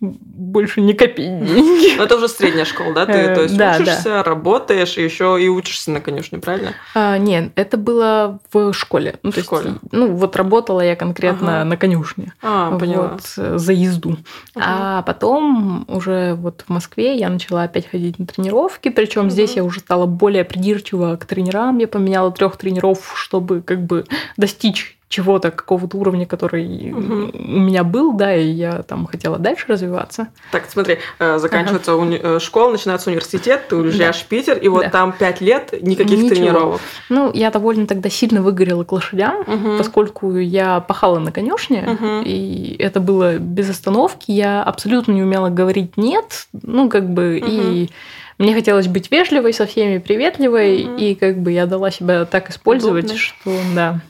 больше 0.00 0.80
не 0.80 0.94
копить 0.94 1.44
деньги. 1.44 1.96
Но 1.98 2.04
это 2.04 2.16
уже 2.16 2.28
средняя 2.28 2.64
школа, 2.64 2.94
да? 2.94 3.06
Ты 3.06 3.12
Э, 3.12 3.34
то 3.34 3.42
есть 3.42 3.56
да, 3.56 3.76
учишься, 3.80 4.22
работаешь, 4.22 4.96
и 4.96 5.02
еще 5.04 5.36
и 5.40 5.48
учишься 5.48 5.90
на 5.90 6.00
конюшне, 6.00 6.38
правильно? 6.38 6.72
А, 6.94 7.18
нет, 7.18 7.52
это 7.56 7.76
было 7.76 8.38
в 8.52 8.72
школе. 8.72 9.18
Ну, 9.22 9.30
В 9.30 9.34
то 9.34 9.40
есть, 9.40 9.46
школе. 9.48 9.74
ну, 9.92 10.12
вот 10.14 10.36
работала 10.36 10.80
я 10.80 10.96
конкретно 10.96 11.60
Ага. 11.60 11.64
на 11.64 11.76
конюшне. 11.76 12.32
А. 12.42 12.70
Вот, 12.70 13.20
э, 13.36 13.58
за 13.58 13.72
езду. 13.72 14.16
Ага. 14.54 14.98
А 14.98 15.02
потом 15.02 15.84
уже 15.88 16.34
вот 16.34 16.64
в 16.66 16.70
Москве 16.70 17.16
я 17.16 17.28
начала 17.28 17.64
опять 17.64 17.88
ходить 17.90 18.18
на 18.18 18.26
тренировки, 18.26 18.88
причем 18.88 19.22
Мгм. 19.22 19.30
здесь 19.30 19.56
я 19.56 19.64
уже 19.64 19.80
стала 19.80 20.06
более 20.06 20.44
придирчива 20.44 21.16
к 21.16 21.26
тренерам. 21.26 21.78
Я 21.78 21.88
поменяла 21.88 22.30
трех 22.32 22.56
тренеров, 22.56 23.12
чтобы 23.16 23.60
как 23.62 23.84
бы 23.84 24.04
достичь 24.36 24.95
чего-то, 25.08 25.50
какого-то 25.52 25.96
уровня, 25.98 26.26
который 26.26 26.66
Мгм. 26.92 27.30
у 27.32 27.60
меня 27.60 27.84
был, 27.84 28.12
да, 28.12 28.34
и 28.34 28.48
я 28.48 28.82
там 28.82 29.06
хотела 29.06 29.38
дальше 29.38 29.66
развиваться. 29.68 30.28
Так, 30.50 30.64
смотри, 30.68 30.98
э, 31.20 31.38
заканчивается 31.38 31.92
уни- 31.92 32.20
э, 32.20 32.38
школа, 32.40 32.72
начинается 32.72 33.10
университет, 33.10 33.68
ты 33.68 33.76
уезжаешь 33.76 34.16
Да. 34.18 34.22
в 34.24 34.26
Питер, 34.26 34.58
и 34.58 34.66
вот 34.68 34.82
Да. 34.84 34.90
там 34.90 35.12
пять 35.12 35.40
лет 35.40 35.72
никаких 35.80 36.18
Ничего. 36.18 36.28
тренировок. 36.34 36.80
Ну, 37.08 37.30
я 37.32 37.50
довольно 37.52 37.86
тогда 37.86 38.10
сильно 38.10 38.42
выгорела 38.42 38.82
к 38.82 38.90
лошадям, 38.90 39.44
Мгм. 39.46 39.78
поскольку 39.78 40.36
я 40.36 40.80
пахала 40.80 41.20
на 41.20 41.30
конюшне, 41.30 41.82
Мгм. 41.82 42.22
и 42.24 42.74
это 42.80 42.98
было 43.00 43.38
без 43.38 43.70
остановки. 43.70 44.32
Я 44.32 44.62
абсолютно 44.62 45.12
не 45.12 45.22
умела 45.22 45.50
говорить 45.50 45.96
нет, 45.96 46.48
ну, 46.62 46.88
как 46.90 47.08
бы, 47.08 47.40
и 47.46 47.90
мне 48.38 48.54
хотелось 48.54 48.88
быть 48.88 49.10
вежливой 49.12 49.52
со 49.54 49.66
всеми, 49.66 49.98
приветливой, 49.98 50.84
Мгм. 50.84 50.96
и 50.96 51.14
как 51.14 51.38
бы 51.38 51.52
я 51.52 51.66
дала 51.66 51.92
себя 51.92 52.24
так 52.24 52.50
использовать, 52.50 53.04
Удобно. 53.04 53.18
что, 53.20 53.56
да, 53.74 54.00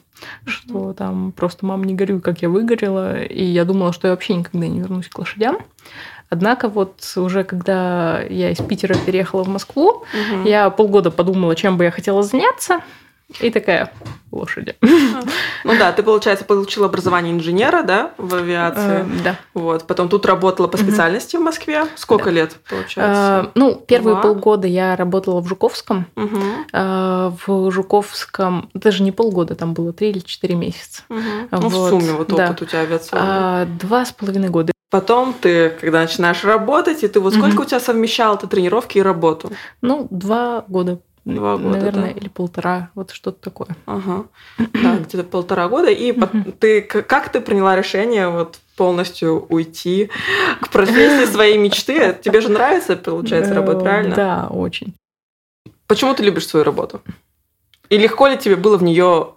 что 0.46 0.92
там 0.92 1.32
просто, 1.32 1.66
мам, 1.66 1.84
не 1.84 1.94
горюй, 1.94 2.20
как 2.20 2.42
я 2.42 2.48
выгорела, 2.48 3.22
и 3.22 3.44
я 3.44 3.64
думала, 3.64 3.92
что 3.92 4.08
я 4.08 4.12
вообще 4.14 4.34
никогда 4.34 4.66
не 4.66 4.80
вернусь 4.80 5.08
к 5.08 5.18
лошадям. 5.18 5.58
Однако 6.28 6.68
вот 6.68 7.00
уже 7.16 7.44
когда 7.44 8.20
я 8.22 8.50
из 8.50 8.58
Питера 8.58 8.94
переехала 8.94 9.44
в 9.44 9.48
Москву, 9.48 10.04
Мгм. 10.12 10.44
я 10.44 10.70
полгода 10.70 11.10
подумала, 11.10 11.54
чем 11.54 11.76
бы 11.76 11.84
я 11.84 11.90
хотела 11.90 12.22
заняться, 12.22 12.80
и 13.40 13.50
такая, 13.50 13.92
лошади. 14.30 14.76
Ну 14.80 15.76
да, 15.78 15.90
ты, 15.92 16.02
получается, 16.02 16.44
получил 16.44 16.84
образование 16.84 17.32
инженера, 17.34 17.82
да, 17.82 18.12
в 18.18 18.34
авиации. 18.34 19.00
Э, 19.00 19.06
Да. 19.24 19.36
Вот. 19.54 19.84
Потом 19.86 20.08
тут 20.08 20.26
работала 20.26 20.68
по 20.68 20.76
специальности 20.76 21.36
в 21.36 21.40
Москве. 21.40 21.86
Сколько 21.96 22.30
лет, 22.30 22.52
Э, 22.66 22.70
получается? 22.70 23.50
Ну, 23.54 23.74
первые 23.74 24.14
Два. 24.14 24.22
полгода 24.22 24.68
я 24.68 24.94
работала 24.94 25.40
в 25.40 25.48
Жуковском. 25.48 26.06
Э, 26.72 27.32
В 27.46 27.70
Жуковском 27.70 28.70
даже 28.74 29.02
не 29.02 29.12
полгода, 29.12 29.54
там 29.54 29.74
было 29.74 29.92
три 29.92 30.10
или 30.10 30.20
четыре 30.20 30.54
месяца. 30.54 31.02
Мгм. 31.08 31.48
Ну, 31.50 31.68
в 31.68 31.88
сумме 31.90 32.12
вот 32.12 32.28
да. 32.28 32.46
опыт 32.46 32.62
у 32.62 32.64
тебя 32.66 32.80
авиационный. 32.80 33.24
А, 33.26 33.66
Два 33.66 34.04
с 34.04 34.12
половиной 34.12 34.48
года. 34.50 34.72
Потом 34.88 35.34
ты, 35.34 35.70
когда 35.80 36.00
начинаешь 36.02 36.44
работать, 36.44 37.02
и 37.02 37.08
ты 37.08 37.18
вот 37.18 37.34
сколько 37.34 37.62
у 37.62 37.64
тебя 37.64 37.80
совмещал 37.80 38.38
ты 38.38 38.46
тренировки 38.46 38.98
и 38.98 39.02
работу? 39.02 39.50
Ну, 39.82 40.06
два 40.10 40.64
года. 40.68 41.00
Два 41.26 41.56
года, 41.56 41.70
Наверное, 41.78 42.14
да. 42.14 42.20
или 42.20 42.28
полтора, 42.28 42.90
вот 42.94 43.10
что-то 43.10 43.40
такое. 43.42 43.68
Ага. 43.84 44.26
Да, 44.58 44.96
где-то 44.98 45.24
полтора 45.24 45.68
года. 45.68 45.90
И 45.90 46.12
ты 46.60 46.82
как 46.82 47.32
ты 47.32 47.40
приняла 47.40 47.74
решение 47.74 48.28
вот 48.28 48.60
полностью 48.76 49.44
уйти 49.48 50.08
к 50.60 50.68
профессии 50.68 51.28
своей 51.28 51.58
мечты? 51.58 52.16
Тебе 52.22 52.40
же 52.40 52.48
нравится, 52.48 52.94
получается, 52.96 53.54
Э, 53.54 53.80
правильно? 53.80 54.14
Да, 54.14 54.46
очень. 54.50 54.94
Почему 55.88 56.14
ты 56.14 56.22
любишь 56.22 56.46
свою 56.46 56.62
работу? 56.62 57.02
И 57.88 57.98
легко 57.98 58.28
ли 58.28 58.38
тебе 58.38 58.54
было 58.54 58.76
в 58.76 58.84
нее 58.84 59.34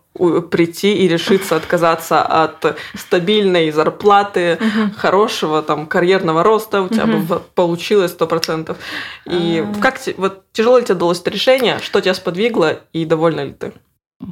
прийти 0.49 0.93
и 0.93 1.07
решиться 1.07 1.55
отказаться 1.55 2.21
от 2.21 2.77
стабильной 2.95 3.71
зарплаты, 3.71 4.57
Мгм. 4.59 4.91
хорошего 4.97 5.61
там 5.61 5.87
карьерного 5.87 6.43
роста, 6.43 6.81
у 6.81 6.87
тебя 6.89 7.05
бы 7.05 7.13
Мгм. 7.17 7.25
в- 7.27 7.41
получилось 7.55 8.11
сто 8.11 8.27
процентов. 8.27 8.77
И 9.25 9.63
А. 9.65 9.81
как 9.81 9.99
вот 10.17 10.43
тяжело 10.51 10.77
ли 10.77 10.83
тебе 10.85 10.95
далось 10.95 11.21
это 11.21 11.29
решение, 11.31 11.79
что 11.81 12.01
тебя 12.01 12.13
сподвигло 12.13 12.79
и 12.93 13.05
довольна 13.05 13.45
ли 13.45 13.53
ты? 13.53 13.71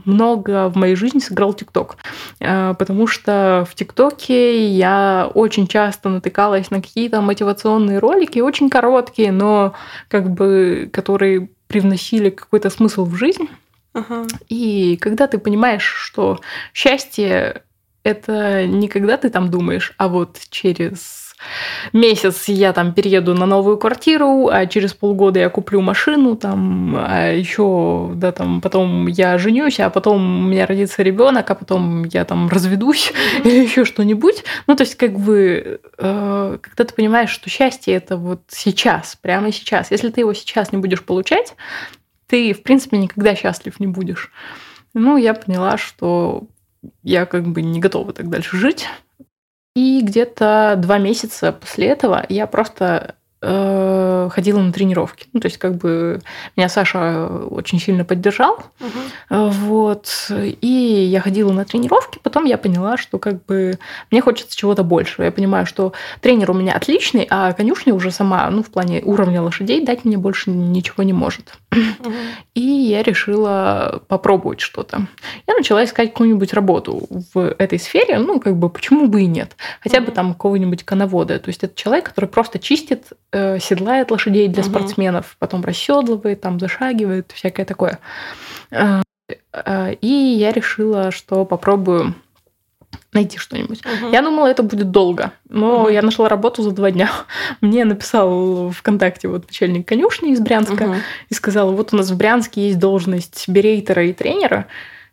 много 0.04 0.68
в 0.68 0.76
моей 0.76 0.96
жизни 0.96 1.20
сыграл 1.20 1.54
ТикТок. 1.54 1.96
Э, 2.42 2.74
Потому 2.78 3.08
что 3.08 3.66
в 3.72 3.74
ТикТоке 3.74 4.68
я 4.68 5.32
очень 5.34 5.66
часто 5.66 6.10
натыкалась 6.10 6.70
на 6.72 6.82
какие-то 6.82 7.22
мотивационные 7.22 8.00
ролики, 8.00 8.40
очень 8.40 8.70
короткие, 8.70 9.32
но 9.32 9.74
как 10.10 10.30
бы 10.30 10.90
которые 10.92 11.50
привносили 11.68 12.30
какой-то 12.32 12.70
смысл 12.70 13.06
в 13.06 13.16
жизнь. 13.16 13.48
Ага. 13.94 14.28
И 14.50 14.98
когда 14.98 15.28
ты 15.28 15.38
понимаешь, 15.38 15.86
что 15.86 16.40
счастье 16.74 17.64
это 18.04 18.66
не 18.66 18.88
когда 18.88 19.18
ты 19.18 19.30
там 19.30 19.50
думаешь, 19.50 19.94
а 19.98 20.08
вот 20.08 20.40
через 20.50 21.28
месяц 21.94 22.46
я 22.48 22.74
там 22.74 22.94
перееду 22.94 23.34
на 23.34 23.46
новую 23.46 23.78
квартиру, 23.78 24.48
а 24.48 24.66
через 24.66 24.94
полгода 24.94 25.40
я 25.40 25.50
куплю 25.50 25.82
машину, 25.82 26.36
там, 26.36 26.96
а 26.98 27.32
еще, 27.32 28.12
да, 28.16 28.32
там, 28.32 28.62
потом 28.62 29.08
я 29.08 29.38
женюсь, 29.38 29.80
а 29.80 29.90
потом 29.90 30.46
у 30.46 30.48
меня 30.48 30.66
родится 30.66 31.04
ребенок, 31.04 31.50
а 31.50 31.56
потом 31.56 32.06
я 32.06 32.26
там 32.26 32.50
разведусь 32.50 33.14
или 33.44 33.64
еще 33.64 33.86
что-нибудь. 33.86 34.44
Ну, 34.66 34.76
то 34.76 34.84
есть, 34.84 34.96
как 34.96 35.18
бы, 35.20 35.80
э, 35.98 36.58
когда 36.62 36.84
ты 36.84 36.94
понимаешь, 36.94 37.30
что 37.30 37.50
счастье 37.50 37.94
это 37.94 38.18
вот 38.18 38.42
сейчас, 38.48 39.18
прямо 39.22 39.52
сейчас. 39.52 39.92
Если 39.92 40.10
ты 40.10 40.22
его 40.22 40.34
сейчас 40.34 40.72
не 40.72 40.80
будешь 40.80 41.04
получать, 41.04 41.56
ты, 42.28 42.54
в 42.54 42.64
принципе, 42.64 42.98
никогда 42.98 43.36
счастлив 43.36 43.80
не 43.80 43.88
будешь. 43.88 44.32
Ну, 44.94 45.18
я 45.18 45.34
поняла, 45.34 45.78
что 45.78 46.48
я 47.04 47.26
как 47.26 47.48
бы 47.48 47.62
не 47.62 47.80
готова 47.80 48.14
так 48.14 48.30
дальше 48.30 48.58
жить. 48.58 48.88
И 49.76 50.02
где-то 50.02 50.76
два 50.78 50.98
месяца 50.98 51.52
после 51.52 51.88
этого 51.88 52.26
я 52.30 52.48
просто 52.48 53.17
э, 53.42 54.30
ходила 54.32 54.60
на 54.60 54.72
тренировки. 54.74 55.28
Ну, 55.34 55.40
то 55.40 55.48
есть, 55.48 55.58
как 55.58 55.76
бы 55.76 56.22
меня 56.56 56.70
Саша 56.70 57.28
очень 57.28 57.80
сильно 57.80 58.04
поддержал. 58.06 58.60
Э, 59.30 59.50
Вот. 59.52 60.32
И 60.62 60.68
я 61.12 61.22
ходила 61.22 61.52
на 61.52 61.66
тренировки, 61.66 62.20
потом 62.24 62.46
я 62.46 62.58
поняла, 62.58 62.98
что 62.98 63.20
как 63.20 63.46
бы 63.46 63.78
мне 64.12 64.22
хочется 64.22 64.56
чего-то 64.58 64.84
большего. 64.84 65.26
Я 65.26 65.32
понимаю, 65.32 65.66
что 65.66 65.94
тренер 66.22 66.52
у 66.52 66.54
меня 66.54 66.74
отличный, 66.74 67.28
а 67.30 67.54
конюшня 67.54 67.94
уже 67.94 68.12
сама, 68.12 68.50
ну, 68.50 68.64
в 68.64 68.70
плане 68.70 69.02
уровня 69.04 69.42
лошадей 69.42 69.84
дать 69.86 70.06
мне 70.06 70.18
больше 70.18 70.50
ничего 70.50 71.04
не 71.04 71.14
может. 71.14 71.54
Мгм. 71.72 72.14
И 72.56 72.62
я 72.62 73.04
решила 73.04 74.02
попробовать 74.08 74.62
что-то. 74.62 75.08
Я 75.48 75.54
начала 75.56 75.84
искать 75.84 76.12
какую-нибудь 76.12 76.54
работу 76.54 77.08
в 77.34 77.56
этой 77.60 77.80
сфере, 77.80 78.18
ну, 78.20 78.40
как 78.40 78.56
бы, 78.58 78.70
почему 78.70 79.08
бы 79.08 79.22
и 79.22 79.26
нет. 79.28 79.56
Хотя 79.82 80.00
бы 80.00 80.08
Мгм. 80.08 80.14
там 80.16 80.34
какого-нибудь 80.34 80.84
коновода. 80.84 81.38
То 81.40 81.50
есть 81.50 81.64
это 81.64 81.76
человек, 81.76 82.06
который 82.06 82.26
просто 82.26 82.60
чистит, 82.60 83.08
э, 83.32 83.60
седлает 83.60 84.12
лошадей 84.12 84.48
для 84.48 84.64
Мгм. 84.64 84.72
спортсменов, 84.72 85.36
потом 85.40 85.64
расседлывает, 85.64 86.42
там 86.42 86.60
зашагивает, 86.60 87.32
всякое 87.34 87.66
такое. 87.66 88.00
Э, 88.72 89.02
э, 89.54 89.94
И 90.02 90.08
я 90.08 90.52
решила, 90.52 91.12
что 91.12 91.46
попробую 91.46 92.14
найти 93.14 93.38
что-нибудь. 93.38 93.82
Мгм. 93.86 94.12
Я 94.12 94.22
думала, 94.22 94.48
это 94.48 94.64
будет 94.64 94.92
долго, 94.92 95.32
но 95.50 95.84
Мгм. 95.84 95.94
я 95.94 96.02
нашла 96.02 96.30
работу 96.30 96.62
за 96.62 96.72
два 96.72 96.92
дня. 96.92 97.10
Мне 97.62 97.84
написал 97.86 98.70
ВКонтакте 98.72 99.28
вот 99.28 99.48
начальник 99.48 99.88
конюшни 99.88 100.32
из 100.32 100.40
Брянска 100.40 100.86
Мгм. 100.86 100.96
и 101.30 101.34
сказала, 101.34 101.72
вот 101.72 101.94
у 101.94 101.98
нас 101.98 102.10
в 102.12 102.18
Брянске 102.18 102.68
есть 102.68 102.80
должность 102.80 103.48
берейтера 103.50 104.06
и 104.06 104.14
тренера, 104.14 104.68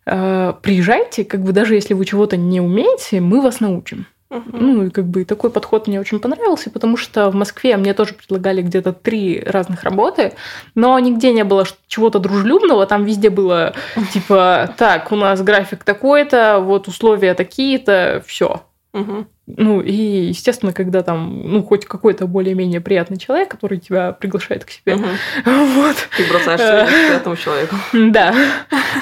э, 0.06 0.52
приезжайте, 0.62 1.25
как 1.25 1.42
бы 1.42 1.52
даже 1.52 1.75
если 1.75 1.94
вы 1.94 2.04
чего-то 2.04 2.37
не 2.37 2.61
умеете, 2.61 3.21
мы 3.21 3.40
вас 3.40 3.61
научим. 3.61 4.06
Мгм. 4.35 4.47
Ну, 4.53 4.87
и 4.87 4.91
как 4.91 5.05
бы 5.07 5.25
такой 5.25 5.50
подход 5.50 5.87
мне 5.87 6.00
очень 6.00 6.19
понравился, 6.19 6.69
потому 6.69 6.97
что 6.97 7.31
в 7.31 7.37
Москве 7.37 7.76
мне 7.76 7.95
тоже 7.95 8.14
предлагали 8.14 8.62
где-то 8.62 8.93
три 8.93 9.41
разных 9.41 9.85
работы, 9.85 10.33
но 10.75 10.99
нигде 10.99 11.33
не 11.33 11.45
было 11.45 11.64
чего-то 11.87 12.19
дружелюбного, 12.19 12.85
там 12.87 13.05
везде 13.05 13.31
было 13.31 13.75
типа, 14.12 14.75
так, 14.76 15.12
у 15.12 15.17
нас 15.17 15.41
график 15.41 15.85
такой-то, 15.85 16.59
вот 16.59 16.88
условия 16.88 17.35
такие-то, 17.35 18.25
все. 18.26 18.62
Мгм. 18.93 19.29
Ну, 19.47 19.83
и, 19.83 19.93
естественно, 19.93 20.73
когда 20.73 21.03
там, 21.03 21.43
ну, 21.45 21.63
хоть 21.63 21.85
какой-то 21.85 22.27
более-менее 22.27 22.81
приятный 22.81 23.19
человек, 23.19 23.51
который 23.51 23.79
тебя 23.79 24.13
приглашает 24.13 24.65
к 24.65 24.71
себе, 24.71 24.97
Мгм. 24.97 25.07
вот, 25.75 25.97
Ты 26.17 26.27
бросаешь 26.29 26.61
Э. 26.61 26.87
своему 26.87 27.15
этому 27.15 27.37
человеку. 27.37 27.77
да. 27.93 28.35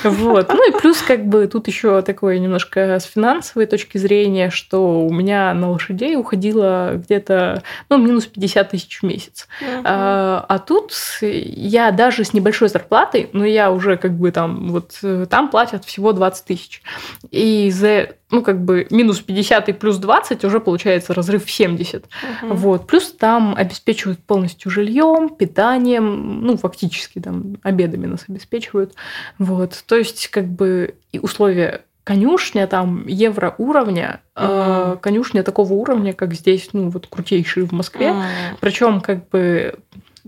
Вот. 0.02 0.48
Ну 0.52 0.68
и 0.68 0.72
плюс, 0.80 0.98
как 1.02 1.26
бы, 1.26 1.46
тут 1.46 1.68
еще 1.68 2.02
такое 2.02 2.38
немножко 2.38 2.80
с 2.98 3.04
финансовой 3.04 3.66
точки 3.66 3.98
зрения, 3.98 4.50
что 4.50 5.00
у 5.06 5.12
меня 5.12 5.54
на 5.54 5.70
лошадей 5.70 6.16
уходило 6.16 6.94
где-то, 6.96 7.62
ну, 7.88 7.98
минус 7.98 8.26
50 8.26 8.70
тысяч 8.70 8.98
в 9.00 9.04
месяц. 9.04 9.46
А, 9.84 10.44
а 10.48 10.58
тут 10.58 10.92
я 11.20 11.92
даже 11.92 12.24
с 12.24 12.32
небольшой 12.32 12.68
зарплатой, 12.68 13.30
но 13.32 13.44
я 13.44 13.70
уже 13.70 13.96
как 13.96 14.12
бы 14.18 14.32
там, 14.32 14.70
вот 14.72 14.98
э, 15.04 15.26
там 15.30 15.50
платят 15.50 15.84
всего 15.84 16.12
20 16.12 16.44
тысяч. 16.46 16.82
И 17.30 17.70
за, 17.70 18.08
ну, 18.30 18.42
как 18.42 18.64
бы 18.64 18.86
минус 18.90 19.20
50 19.20 19.68
и 19.68 19.72
плюс 19.72 19.98
20 19.98 20.31
уже 20.44 20.60
получается 20.60 21.14
разрыв 21.14 21.44
в 21.44 21.50
70. 21.50 22.04
Мгм. 22.42 22.56
Вот. 22.56 22.86
Плюс 22.86 23.12
там 23.12 23.54
обеспечивают 23.56 24.20
полностью 24.20 24.70
жильем, 24.70 25.28
питанием, 25.28 26.44
ну, 26.44 26.56
фактически 26.56 27.18
там 27.20 27.56
обедами 27.62 28.06
нас 28.06 28.24
обеспечивают. 28.28 28.94
Вот. 29.38 29.82
То 29.86 29.96
есть, 29.96 30.28
как 30.28 30.46
бы 30.46 30.94
и 31.12 31.18
условия 31.18 31.82
конюшня 32.04 32.66
там 32.66 33.06
евро 33.06 33.54
уровня, 33.58 34.20
mm. 34.34 34.94
э, 34.94 34.96
конюшня 35.00 35.42
такого 35.42 35.72
уровня, 35.72 36.12
как 36.12 36.34
здесь, 36.34 36.70
ну 36.72 36.90
вот 36.90 37.06
крутейшие 37.06 37.66
в 37.66 37.72
Москве. 37.72 38.08
Mm. 38.08 38.22
Причем 38.60 39.00
как 39.00 39.28
бы 39.28 39.74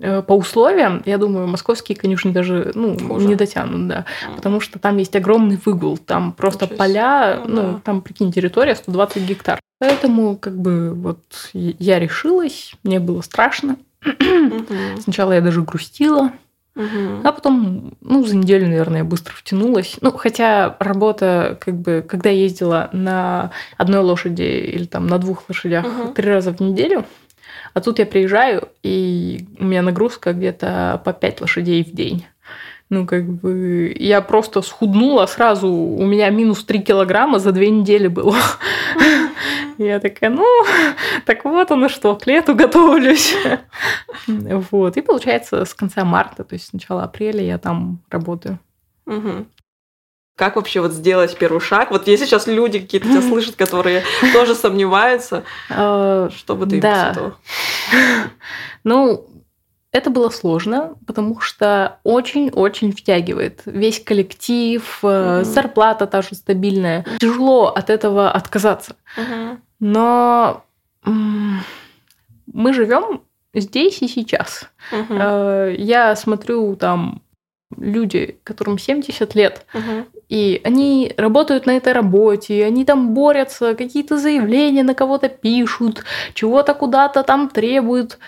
э, 0.00 0.22
по 0.22 0.34
условиям, 0.34 1.02
я 1.04 1.18
думаю, 1.18 1.48
московские 1.48 1.96
конюшни 1.96 2.30
даже 2.30 2.70
ну, 2.74 3.18
не 3.18 3.34
дотянут, 3.34 3.88
да. 3.88 4.04
Mm. 4.26 4.36
Потому 4.36 4.60
что 4.60 4.78
там 4.78 4.98
есть 4.98 5.16
огромный 5.16 5.58
выгул, 5.64 5.98
там 5.98 6.32
просто 6.32 6.66
Ничего 6.66 6.78
поля, 6.78 7.40
ну, 7.44 7.54
ну 7.54 7.72
да. 7.72 7.80
там, 7.84 8.02
прикинь, 8.02 8.32
территория 8.32 8.76
120 8.76 9.22
гектар. 9.22 9.60
Поэтому, 9.88 10.36
как 10.36 10.56
бы, 10.56 10.94
вот 10.94 11.20
я 11.52 11.98
решилась, 11.98 12.74
мне 12.82 13.00
было 13.00 13.20
страшно. 13.20 13.76
Сначала 15.00 15.32
я 15.32 15.40
даже 15.40 15.62
грустила, 15.62 16.32
Угу. 16.76 17.20
А 17.22 17.30
потом, 17.30 17.94
ну, 18.00 18.24
за 18.24 18.36
неделю, 18.36 18.66
наверное, 18.66 19.04
быстро 19.04 19.32
втянулась. 19.32 19.96
Ну, 20.00 20.10
хотя 20.10 20.74
работа, 20.80 21.56
как 21.60 21.74
бы, 21.74 22.04
когда 22.06 22.30
я 22.30 22.42
ездила 22.42 22.90
на 22.92 23.52
одной 23.76 24.00
лошади 24.00 24.42
или 24.42 24.84
там 24.84 25.06
на 25.06 25.18
двух 25.18 25.44
лошадях 25.48 25.86
угу. 25.86 26.12
три 26.14 26.28
раза 26.28 26.52
в 26.52 26.58
неделю, 26.58 27.04
а 27.74 27.80
тут 27.80 28.00
я 28.00 28.06
приезжаю, 28.06 28.70
и 28.82 29.46
у 29.60 29.64
меня 29.64 29.82
нагрузка 29.82 30.32
где-то 30.32 31.00
по 31.04 31.12
пять 31.12 31.40
лошадей 31.40 31.84
в 31.84 31.92
день. 31.92 32.26
Ну, 32.90 33.06
как 33.06 33.24
бы, 33.24 33.94
я 33.98 34.20
просто 34.20 34.60
схуднула 34.62 35.26
сразу, 35.26 35.68
у 35.68 36.04
меня 36.04 36.28
минус 36.30 36.64
3 36.64 36.80
килограмма 36.80 37.38
за 37.38 37.52
две 37.52 37.70
недели 37.70 38.08
было. 38.08 38.36
Я 39.78 40.00
такая, 40.00 40.30
ну, 40.30 40.44
так 41.26 41.44
вот 41.44 41.70
оно 41.70 41.88
что, 41.88 42.14
к 42.16 42.26
лету 42.26 42.54
готовлюсь. 42.54 43.34
Вот. 44.26 44.96
И 44.96 45.02
получается, 45.02 45.64
с 45.64 45.74
конца 45.74 46.04
марта, 46.04 46.44
то 46.44 46.54
есть 46.54 46.68
с 46.68 46.72
начала 46.72 47.04
апреля 47.04 47.42
я 47.42 47.58
там 47.58 48.00
работаю. 48.10 48.58
Как 50.36 50.56
вообще 50.56 50.80
вот 50.80 50.92
сделать 50.92 51.36
первый 51.38 51.60
шаг? 51.60 51.90
Вот 51.90 52.08
есть 52.08 52.24
сейчас 52.24 52.46
люди 52.46 52.80
какие-то 52.80 53.08
тебя 53.08 53.22
слышат, 53.28 53.54
которые 53.56 54.02
тоже 54.32 54.54
сомневаются. 54.54 55.44
А, 55.70 56.28
что 56.30 56.56
бы 56.56 56.66
ты 56.66 56.76
им 56.76 56.82
посоветовала? 56.82 57.36
Ну, 58.82 59.28
это 59.94 60.10
было 60.10 60.28
сложно, 60.28 60.96
потому 61.06 61.40
что 61.40 62.00
очень-очень 62.02 62.92
втягивает. 62.92 63.62
Весь 63.64 64.02
коллектив, 64.02 64.98
mm-hmm. 65.02 65.44
зарплата 65.44 66.06
та 66.06 66.20
же 66.20 66.34
стабильная. 66.34 67.04
Тяжело 67.20 67.68
от 67.68 67.90
этого 67.90 68.28
отказаться. 68.28 68.96
Mm-hmm. 69.16 69.56
Но 69.78 70.64
мы 71.04 72.72
живем 72.72 73.22
здесь 73.54 74.02
и 74.02 74.08
сейчас. 74.08 74.68
Mm-hmm. 74.90 75.76
Я 75.76 76.16
смотрю 76.16 76.74
там 76.74 77.22
люди, 77.78 78.38
которым 78.44 78.78
70 78.78 79.34
лет, 79.34 79.66
угу. 79.74 80.06
и 80.28 80.60
они 80.64 81.12
работают 81.16 81.66
на 81.66 81.76
этой 81.76 81.92
работе, 81.92 82.64
они 82.64 82.84
там 82.84 83.14
борются, 83.14 83.74
какие-то 83.74 84.16
заявления 84.16 84.82
на 84.82 84.94
кого-то 84.94 85.28
пишут, 85.28 86.04
чего-то 86.34 86.74
куда-то 86.74 87.22
там 87.22 87.48
требуют. 87.48 88.18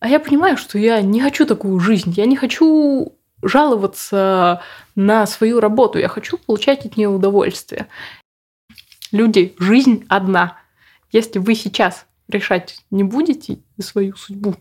А 0.00 0.08
я 0.08 0.20
понимаю, 0.20 0.56
что 0.56 0.78
я 0.78 1.02
не 1.02 1.20
хочу 1.20 1.44
такую 1.46 1.80
жизнь, 1.80 2.12
я 2.16 2.26
не 2.26 2.36
хочу 2.36 3.12
жаловаться 3.42 4.62
на 4.94 5.26
свою 5.26 5.60
работу, 5.60 5.98
я 5.98 6.08
хочу 6.08 6.38
получать 6.38 6.86
от 6.86 6.96
нее 6.96 7.08
удовольствие. 7.08 7.88
Люди, 9.10 9.54
жизнь 9.58 10.04
одна. 10.08 10.58
Если 11.10 11.38
вы 11.38 11.54
сейчас 11.54 12.06
решать 12.28 12.84
не 12.90 13.04
будете 13.04 13.58
свою 13.80 14.16
судьбу, 14.16 14.54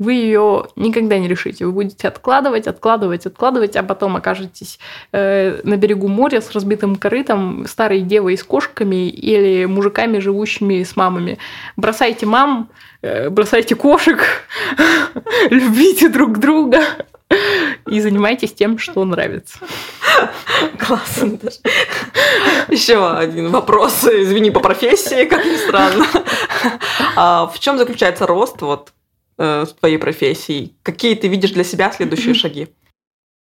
вы 0.00 0.14
ее 0.14 0.66
никогда 0.76 1.18
не 1.18 1.28
решите. 1.28 1.66
Вы 1.66 1.72
будете 1.72 2.08
откладывать, 2.08 2.66
откладывать, 2.66 3.26
откладывать, 3.26 3.76
а 3.76 3.82
потом 3.82 4.16
окажетесь 4.16 4.78
э, 5.12 5.60
на 5.62 5.76
берегу 5.76 6.08
моря 6.08 6.40
с 6.40 6.50
разбитым 6.52 6.96
корытом, 6.96 7.66
старой 7.68 8.00
девой 8.00 8.38
с 8.38 8.42
кошками 8.42 9.10
или 9.10 9.66
мужиками, 9.66 10.18
живущими 10.18 10.82
с 10.82 10.96
мамами. 10.96 11.36
Бросайте 11.76 12.24
мам, 12.24 12.70
э, 13.02 13.28
бросайте 13.28 13.74
кошек, 13.74 14.24
любите 15.50 16.08
друг 16.08 16.38
друга 16.38 16.80
и 17.86 18.00
занимайтесь 18.00 18.54
тем, 18.54 18.78
что 18.78 19.04
нравится. 19.04 19.58
Классно. 20.78 21.38
Еще 22.68 23.06
один 23.06 23.50
вопрос, 23.50 24.02
извини, 24.04 24.50
по 24.50 24.60
профессии, 24.60 25.26
как 25.26 25.44
ни 25.44 25.56
странно. 25.56 26.06
А 27.16 27.46
в 27.46 27.58
чем 27.60 27.76
заключается 27.76 28.26
рост 28.26 28.62
вот 28.62 28.92
э, 29.40 29.64
с 29.66 29.72
твоей 29.72 29.98
профессией? 29.98 30.74
Какие 30.82 31.14
ты 31.14 31.28
видишь 31.28 31.52
для 31.52 31.64
себя 31.64 31.90
следующие 31.90 32.34
шаги? 32.34 32.68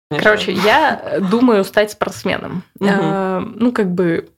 Короче, 0.09 0.51
я 0.51 1.19
думаю 1.31 1.63
стать 1.63 1.91
спортсменом. 1.91 2.63
Э, 2.81 3.39
ну, 3.39 3.71
как 3.71 3.91
бы, 3.91 4.29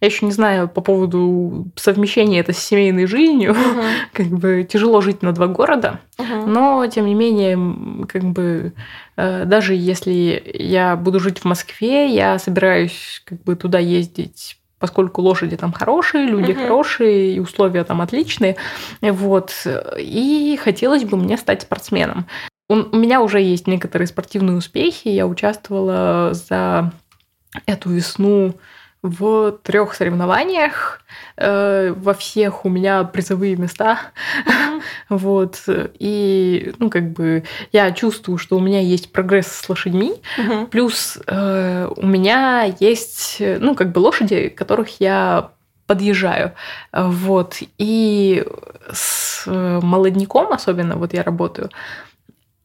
я 0.00 0.06
еще 0.06 0.26
не 0.26 0.32
знаю 0.32 0.68
по 0.68 0.80
поводу 0.80 1.66
совмещения 1.76 2.40
это 2.40 2.52
с 2.52 2.58
семейной 2.58 3.06
жизнью. 3.06 3.56
Как 4.12 4.26
бы 4.26 4.66
тяжело 4.68 5.00
жить 5.00 5.22
на 5.22 5.32
два 5.32 5.46
города. 5.46 6.00
Но, 6.18 6.86
тем 6.86 7.06
не 7.06 7.14
менее, 7.14 8.06
как 8.06 8.24
бы, 8.24 8.72
э, 9.16 9.44
даже 9.44 9.74
если 9.74 10.42
я 10.54 10.96
буду 10.96 11.20
жить 11.20 11.40
в 11.40 11.44
Москве, 11.44 12.06
я 12.06 12.38
собираюсь 12.38 13.22
как 13.24 13.42
бы 13.42 13.56
туда 13.56 13.78
ездить 13.78 14.58
поскольку 14.82 15.22
лошади 15.22 15.56
там 15.56 15.72
хорошие, 15.72 16.26
люди 16.26 16.50
uh-huh. 16.50 16.64
хорошие, 16.64 17.36
и 17.36 17.38
условия 17.38 17.84
там 17.84 18.00
отличные. 18.00 18.56
Вот. 19.00 19.52
И 19.96 20.58
хотелось 20.60 21.04
бы 21.04 21.16
мне 21.16 21.36
стать 21.38 21.62
спортсменом. 21.62 22.26
У, 22.68 22.74
у 22.74 22.96
меня 22.96 23.20
уже 23.20 23.40
есть 23.40 23.68
некоторые 23.68 24.08
спортивные 24.08 24.56
успехи. 24.56 25.06
Я 25.06 25.28
участвовала 25.28 26.34
за 26.34 26.92
эту 27.64 27.90
весну 27.90 28.54
в 29.02 29.58
трех 29.62 29.94
соревнованиях. 29.94 31.00
Э, 31.36 31.92
во 31.96 32.14
всех 32.14 32.64
у 32.64 32.68
меня 32.68 33.02
призовые 33.04 33.56
места. 33.56 33.98
Mm-hmm. 34.46 34.82
вот. 35.08 35.62
И, 35.98 36.72
ну, 36.78 36.88
как 36.88 37.10
бы 37.10 37.44
я 37.72 37.90
чувствую, 37.92 38.38
что 38.38 38.56
у 38.56 38.60
меня 38.60 38.80
есть 38.80 39.12
прогресс 39.12 39.48
с 39.48 39.68
лошадьми. 39.68 40.14
Mm-hmm. 40.38 40.66
Плюс 40.68 41.18
э, 41.26 41.88
у 41.96 42.06
меня 42.06 42.72
есть, 42.78 43.36
ну, 43.40 43.74
как 43.74 43.92
бы 43.92 43.98
лошади, 43.98 44.48
которых 44.48 45.00
я 45.00 45.50
подъезжаю. 45.86 46.52
Вот. 46.92 47.56
И 47.78 48.46
с 48.92 49.44
молодняком 49.46 50.52
особенно, 50.52 50.96
вот 50.96 51.12
я 51.12 51.22
работаю, 51.24 51.70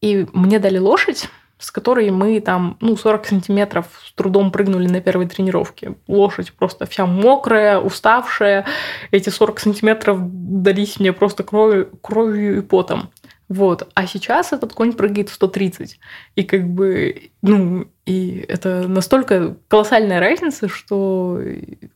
и 0.01 0.27
мне 0.33 0.59
дали 0.59 0.77
лошадь, 0.77 1.27
с 1.59 1.71
которой 1.71 2.09
мы 2.11 2.39
там, 2.39 2.77
ну, 2.81 2.95
40 2.95 3.25
сантиметров 3.25 3.87
с 4.05 4.13
трудом 4.13 4.51
прыгнули 4.51 4.87
на 4.87 5.01
первой 5.01 5.27
тренировке. 5.27 5.95
Лошадь 6.07 6.53
просто 6.53 6.85
вся 6.85 7.05
мокрая, 7.05 7.79
уставшая. 7.79 8.65
Эти 9.11 9.29
40 9.29 9.59
сантиметров 9.59 10.19
дались 10.21 10.99
мне 10.99 11.13
просто 11.13 11.43
кровью, 11.43 11.89
кровью 12.01 12.59
и 12.59 12.61
потом. 12.61 13.09
Вот. 13.49 13.89
А 13.93 14.05
сейчас 14.05 14.51
этот 14.53 14.73
конь 14.73 14.93
прыгает 14.93 15.29
в 15.29 15.33
130. 15.33 15.99
И 16.35 16.43
как 16.43 16.67
бы, 16.67 17.31
ну, 17.41 17.87
и 18.05 18.45
это 18.47 18.87
настолько 18.87 19.55
колоссальная 19.67 20.19
разница, 20.19 20.67
что 20.67 21.41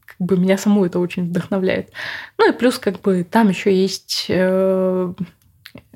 как 0.06 0.17
бы 0.19 0.38
меня 0.38 0.58
саму 0.58 0.86
это 0.86 1.00
очень 1.00 1.28
вдохновляет. 1.28 1.91
Ну 2.38 2.50
и 2.50 2.54
плюс 2.54 2.80
как 2.80 3.02
бы 3.02 3.24
там 3.24 3.50
еще 3.50 3.74
есть 3.74 4.26
э, 4.30 5.13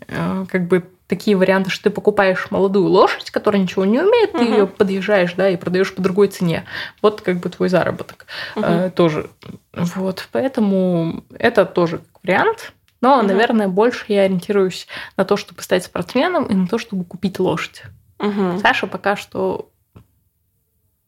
э, 0.07 0.45
как 0.49 0.67
бы 0.67 0.83
такие 1.07 1.37
варианты, 1.37 1.69
что 1.69 1.85
ты 1.85 1.89
покупаешь 1.89 2.49
молодую 2.49 2.87
лошадь, 2.87 3.29
которая 3.31 3.61
ничего 3.61 3.85
не 3.85 3.99
умеет, 3.99 4.31
ты 4.31 4.39
угу. 4.39 4.51
ее 4.51 4.67
подъезжаешь, 4.67 5.33
да, 5.33 5.49
и 5.49 5.57
продаешь 5.57 5.93
по 5.93 6.01
другой 6.01 6.27
цене. 6.27 6.65
Вот 7.01 7.21
как 7.21 7.37
бы 7.37 7.49
твой 7.49 7.69
заработок 7.69 8.25
угу. 8.55 8.65
э, 8.65 8.89
тоже. 8.89 9.29
Вот, 9.73 10.27
поэтому 10.31 11.23
это 11.37 11.65
тоже 11.65 11.99
как 11.99 12.23
вариант. 12.23 12.73
Но, 13.01 13.19
угу. 13.19 13.27
наверное, 13.27 13.67
больше 13.67 14.05
я 14.07 14.23
ориентируюсь 14.23 14.87
на 15.17 15.25
то, 15.25 15.37
чтобы 15.37 15.61
стать 15.61 15.83
спортсменом, 15.83 16.45
и 16.45 16.55
на 16.55 16.67
то, 16.67 16.77
чтобы 16.77 17.05
купить 17.05 17.39
лошадь. 17.39 17.83
Угу. 18.19 18.59
Саша 18.61 18.87
пока 18.87 19.15
что 19.15 19.69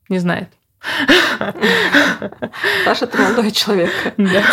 не 0.09 0.19
знает. 0.19 0.49
Саша, 2.83 3.07
ты 3.07 3.17
молодой 3.17 3.51
человек. 3.51 3.91
Да. 4.17 4.43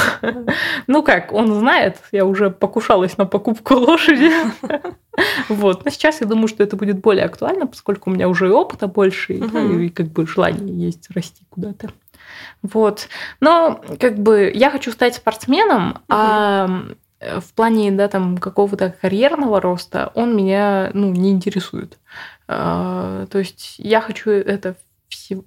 Ну 0.87 1.03
как, 1.03 1.33
он 1.33 1.55
знает, 1.55 1.99
я 2.13 2.25
уже 2.25 2.51
покушалась 2.51 3.17
на 3.19 3.27
покупку 3.27 3.75
лошади. 3.75 4.31
Вот. 5.49 5.85
Но 5.85 5.91
сейчас 5.91 6.21
я 6.21 6.27
думаю, 6.27 6.49
что 6.49 6.63
это 6.63 6.77
будет 6.77 7.01
более 7.01 7.25
актуально, 7.25 7.67
поскольку 7.67 8.11
у 8.11 8.13
меня 8.13 8.29
уже 8.29 8.49
и 8.49 8.51
опыта 8.51 8.89
больше, 8.89 9.35
угу. 9.35 9.59
и, 9.59 9.87
и 9.87 9.89
как 9.89 10.07
бы 10.09 10.27
желание 10.27 10.87
есть 10.87 11.09
расти 11.15 11.45
куда-то. 11.51 11.91
Вот. 12.63 13.09
Но 13.41 13.81
как 14.01 14.19
бы 14.19 14.51
я 14.53 14.71
хочу 14.71 14.91
стать 14.91 15.15
спортсменом, 15.15 15.91
угу. 15.91 16.01
а 16.09 16.85
в 17.21 17.53
плане 17.55 17.91
да, 17.93 18.09
там, 18.09 18.39
какого-то 18.39 18.95
карьерного 19.01 19.61
роста 19.61 20.11
он 20.15 20.37
меня 20.37 20.91
ну, 20.95 21.11
не 21.13 21.31
интересует. 21.31 21.99
А, 22.47 23.27
то 23.27 23.39
есть 23.39 23.77
я 23.79 24.01
хочу 24.01 24.31
это 24.31 24.77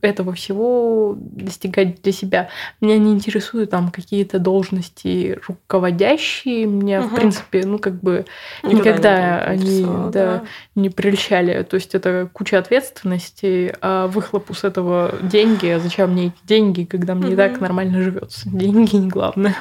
этого 0.01 0.34
всего 0.34 1.15
достигать 1.17 2.01
для 2.01 2.12
себя. 2.12 2.49
Меня 2.82 2.97
не 2.97 3.13
интересуют 3.13 3.69
там 3.71 3.91
какие-то 3.91 4.39
должности 4.39 5.39
руководящие. 5.47 6.65
Меня, 6.65 7.01
угу. 7.01 7.10
в 7.10 7.15
принципе, 7.15 7.65
ну, 7.65 7.80
как 7.80 8.01
бы 8.01 8.25
никогда, 8.63 8.80
никогда 8.80 9.39
они 9.43 9.86
да, 9.86 10.10
да. 10.12 10.43
не 10.75 10.89
прельщали. 10.89 11.63
То 11.63 11.75
есть 11.75 11.95
это 11.95 12.30
куча 12.34 12.58
ответственности, 12.58 13.75
а 13.82 14.08
выхлоп 14.08 14.56
с 14.56 14.63
этого 14.63 15.13
деньги. 15.21 15.67
А 15.67 15.80
зачем 15.80 16.12
мне 16.12 16.27
эти 16.27 16.47
деньги, 16.47 16.84
когда 16.84 17.15
мне 17.15 17.27
угу. 17.27 17.34
и 17.34 17.38
так 17.38 17.60
нормально 17.60 18.01
живется? 18.01 18.49
Деньги 18.58 18.95
не 18.95 19.10
главное. 19.10 19.56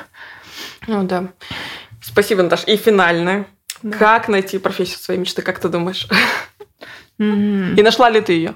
Ну 0.87 1.05
да. 1.05 1.29
Спасибо, 2.01 2.43
Наташ. 2.43 2.65
И 2.67 2.77
финальное. 2.77 3.47
Да. 3.83 3.97
Как 3.99 4.29
найти 4.29 4.59
профессию 4.59 4.99
своей 4.99 5.21
мечты, 5.21 5.43
как 5.43 5.59
ты 5.59 5.69
думаешь? 5.69 6.09
Mm-hmm. 7.19 7.77
И 7.77 7.83
нашла 7.83 8.11
ли 8.11 8.21
ты 8.21 8.33
ее? 8.33 8.55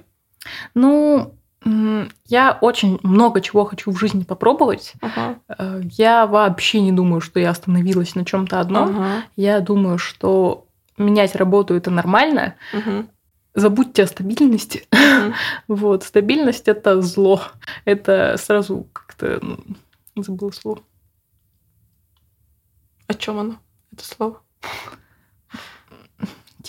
Ну, 0.75 1.35
я 1.65 2.59
очень 2.61 2.99
много 3.03 3.41
чего 3.41 3.65
хочу 3.65 3.91
в 3.91 3.99
жизни 3.99 4.25
попробовать. 4.25 4.95
Uh-huh. 5.03 5.91
Я 5.93 6.27
вообще 6.27 6.81
не 6.81 6.93
думаю, 6.93 7.21
что 7.21 7.39
я 7.39 7.51
остановилась 7.51 8.15
на 8.15 8.25
чем-то 8.25 8.61
одном. 8.61 8.89
Uh-huh. 8.89 9.23
Я 9.37 9.61
думаю, 9.61 9.99
что 9.99 10.67
менять 10.97 11.35
работу 11.35 11.75
это 11.75 11.91
нормально. 11.91 12.55
Uh-huh. 12.73 13.07
Забудьте 13.55 14.05
о 14.05 14.07
стабильности. 14.07 14.87
Uh-huh. 14.91 15.35
вот, 15.69 16.05
стабильность 16.05 16.67
это 16.69 17.03
зло. 17.03 17.43
Это 17.85 18.37
сразу 18.39 18.87
как-то 18.93 19.41
ну, 20.15 20.23
забыла 20.23 20.53
слово. 20.53 20.81
О 23.07 23.15
чем 23.15 23.39
оно? 23.39 23.57
Это 23.93 24.05
слово? 24.05 24.41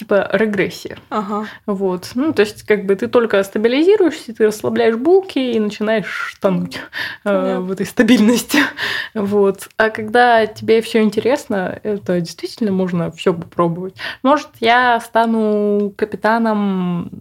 Типа 0.02 0.28
регрессия. 0.34 0.98
Ага. 1.12 1.46
Вот. 1.68 2.14
Ну, 2.16 2.34
то 2.34 2.42
есть, 2.42 2.64
как 2.64 2.88
бы 2.88 2.96
ты 2.96 3.08
только 3.08 3.44
стабилизируешься, 3.44 4.34
ты 4.34 4.48
расслабляешь 4.48 4.96
булки 4.96 5.38
и 5.38 5.60
начинаешь 5.60 6.36
тонуть 6.42 6.80
э, 7.24 7.60
в 7.60 7.72
этой 7.72 7.86
стабильности. 7.86 8.58
вот. 9.14 9.70
А 9.78 9.92
когда 9.92 10.48
тебе 10.48 10.82
все 10.82 11.04
интересно, 11.04 11.80
это 11.84 12.20
действительно 12.20 12.72
можно 12.72 13.12
все 13.12 13.32
попробовать. 13.32 13.96
Может, 14.24 14.48
я 14.60 15.00
стану 15.02 15.94
капитаном 15.96 17.12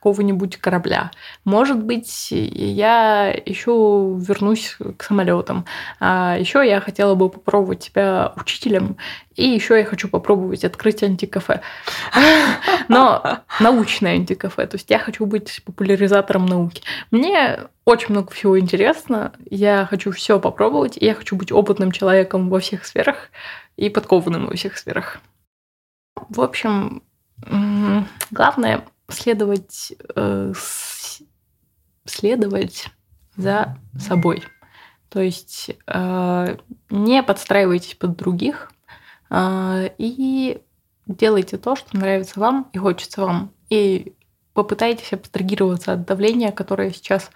какого-нибудь 0.00 0.56
корабля. 0.56 1.10
Может 1.44 1.84
быть, 1.84 2.28
я 2.30 3.28
еще 3.44 4.16
вернусь 4.18 4.78
к 4.96 5.02
самолетам. 5.02 5.66
А 6.00 6.38
еще 6.38 6.66
я 6.66 6.80
хотела 6.80 7.14
бы 7.14 7.28
попробовать 7.28 7.82
себя 7.82 8.32
учителем. 8.36 8.96
И 9.36 9.46
еще 9.46 9.76
я 9.78 9.84
хочу 9.84 10.08
попробовать 10.08 10.64
открыть 10.64 11.02
антикафе. 11.02 11.60
Но 12.88 13.40
научное 13.60 14.14
антикафе. 14.14 14.66
То 14.66 14.76
есть 14.76 14.88
я 14.88 14.98
хочу 14.98 15.26
быть 15.26 15.60
популяризатором 15.66 16.46
науки. 16.46 16.82
Мне 17.10 17.60
очень 17.84 18.14
много 18.14 18.30
всего 18.32 18.58
интересно. 18.58 19.32
Я 19.50 19.84
хочу 19.84 20.12
все 20.12 20.40
попробовать. 20.40 20.96
И 20.96 21.04
я 21.04 21.14
хочу 21.14 21.36
быть 21.36 21.52
опытным 21.52 21.92
человеком 21.92 22.48
во 22.48 22.60
всех 22.60 22.86
сферах 22.86 23.28
и 23.76 23.90
подкованным 23.90 24.46
во 24.46 24.56
всех 24.56 24.78
сферах. 24.78 25.20
В 26.30 26.40
общем, 26.40 27.02
главное 28.30 28.84
следовать, 29.10 29.92
э, 30.14 30.52
следовать 32.04 32.88
за 33.36 33.78
собой. 33.98 34.44
То 35.08 35.20
есть 35.20 35.70
э, 35.86 36.56
не 36.88 37.22
подстраивайтесь 37.22 37.94
под 37.94 38.16
других 38.16 38.72
э, 39.30 39.90
и 39.98 40.60
делайте 41.06 41.58
то, 41.58 41.76
что 41.76 41.96
нравится 41.96 42.38
вам 42.38 42.70
и 42.72 42.78
хочется 42.78 43.22
вам. 43.22 43.52
И 43.68 44.14
попытайтесь 44.54 45.12
абстрагироваться 45.12 45.92
от 45.92 46.06
давления, 46.06 46.52
которое 46.52 46.90
сейчас 46.90 47.30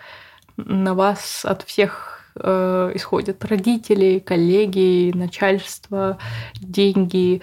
на 0.56 0.94
вас 0.94 1.44
от 1.44 1.62
всех 1.62 2.13
э, 2.36 2.92
исходит. 2.94 3.44
Родители, 3.44 4.18
коллеги, 4.18 5.12
начальство, 5.14 6.18
деньги. 6.54 7.42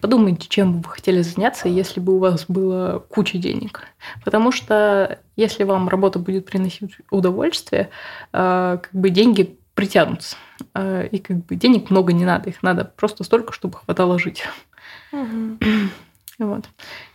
Подумайте, 0.00 0.48
чем 0.48 0.74
бы 0.74 0.88
вы 0.88 0.94
хотели 0.94 1.22
заняться, 1.22 1.68
если 1.68 2.00
бы 2.00 2.16
у 2.16 2.18
вас 2.18 2.46
было 2.48 3.04
куча 3.08 3.38
денег. 3.38 3.82
Потому 4.24 4.52
что 4.52 5.18
если 5.36 5.64
вам 5.64 5.88
работа 5.88 6.18
будет 6.18 6.46
приносить 6.46 6.96
удовольствие, 7.10 7.90
э, 8.32 8.78
как 8.82 8.90
бы 8.92 9.10
деньги 9.10 9.58
притянутся. 9.74 10.36
Э, 10.74 11.06
и 11.06 11.18
как 11.18 11.44
бы 11.46 11.56
денег 11.56 11.90
много 11.90 12.12
не 12.12 12.24
надо, 12.24 12.50
их 12.50 12.62
надо 12.62 12.84
просто 12.84 13.24
столько, 13.24 13.52
чтобы 13.52 13.78
хватало 13.78 14.18
жить. 14.18 14.44
Угу. 15.12 15.58
Вот. 16.38 16.64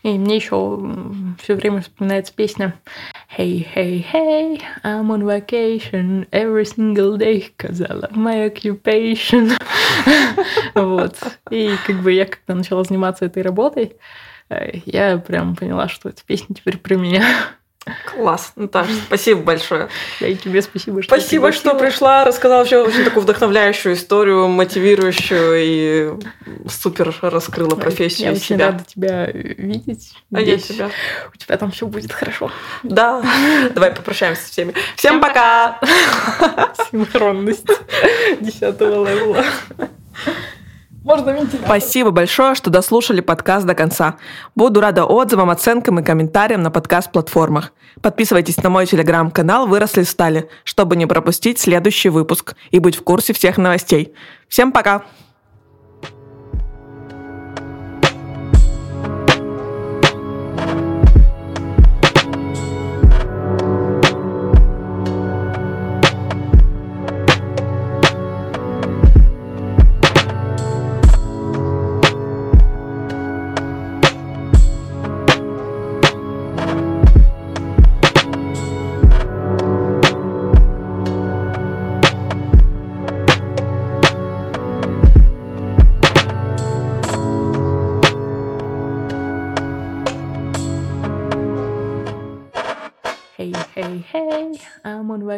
И 0.03 0.17
мне 0.17 0.37
еще 0.37 0.79
все 1.41 1.55
время 1.55 1.81
вспоминается 1.81 2.33
песня 2.33 2.79
Hey, 3.37 3.67
hey, 3.75 4.03
hey, 4.11 4.61
I'm 4.83 5.11
on 5.11 5.23
vacation 5.23 6.25
every 6.31 6.65
single 6.65 7.17
day, 7.17 7.53
cause 7.57 7.81
my 8.11 8.45
occupation. 8.45 9.51
вот. 10.75 11.15
И 11.51 11.75
как 11.85 11.97
бы 11.97 12.13
я 12.13 12.25
когда 12.25 12.55
начала 12.55 12.83
заниматься 12.83 13.25
этой 13.25 13.43
работой, 13.43 13.97
э, 14.49 14.79
я 14.85 15.17
прям 15.17 15.55
поняла, 15.55 15.89
что 15.89 16.09
эта 16.09 16.23
песня 16.25 16.55
теперь 16.55 16.77
про 16.77 16.95
меня. 16.95 17.25
Класс, 18.05 18.53
Наташа, 18.55 18.91
спасибо 19.07 19.41
большое. 19.41 19.89
Да 20.19 20.27
и 20.27 20.35
тебе 20.35 20.61
спасибо, 20.61 21.01
что 21.01 21.15
Спасибо, 21.15 21.51
что 21.51 21.75
пришла, 21.75 22.25
рассказала 22.25 22.59
вообще 22.59 22.81
очень 22.81 23.03
такую 23.03 23.23
вдохновляющую 23.23 23.95
историю, 23.95 24.47
мотивирующую 24.47 25.53
и 25.55 26.13
супер 26.67 27.15
раскрыла 27.21 27.75
профессию 27.75 28.29
Я 28.29 28.33
очень 28.33 28.57
рада 28.57 28.83
тебя 28.83 29.27
видеть. 29.27 30.13
А 30.33 30.41
я 30.41 30.57
тебя. 30.57 30.89
У 31.33 31.37
тебя 31.37 31.57
там 31.57 31.71
все 31.71 31.87
будет 31.87 32.11
хорошо. 32.11 32.51
Да. 32.83 33.23
Давай 33.73 33.91
попрощаемся 33.91 34.43
с 34.43 34.49
всеми. 34.49 34.73
Всем 34.95 35.21
пока! 35.21 35.79
Синхронность 36.91 37.67
десятого 38.39 39.07
левела. 39.07 39.43
Можно. 41.03 41.47
Спасибо 41.65 42.11
большое, 42.11 42.55
что 42.55 42.69
дослушали 42.69 43.21
подкаст 43.21 43.65
до 43.65 43.73
конца. 43.73 44.17
Буду 44.55 44.81
рада 44.81 45.05
отзывам, 45.05 45.49
оценкам 45.49 45.99
и 45.99 46.03
комментариям 46.03 46.61
на 46.61 46.71
подкаст-платформах. 46.71 47.71
Подписывайтесь 48.01 48.57
на 48.57 48.69
мой 48.69 48.85
телеграм-канал 48.85 49.67
«Выросли 49.67 50.03
стали», 50.03 50.49
чтобы 50.63 50.95
не 50.95 51.05
пропустить 51.05 51.59
следующий 51.59 52.09
выпуск 52.09 52.55
и 52.71 52.79
быть 52.79 52.95
в 52.95 53.03
курсе 53.03 53.33
всех 53.33 53.57
новостей. 53.57 54.13
Всем 54.47 54.71
пока! 54.71 55.03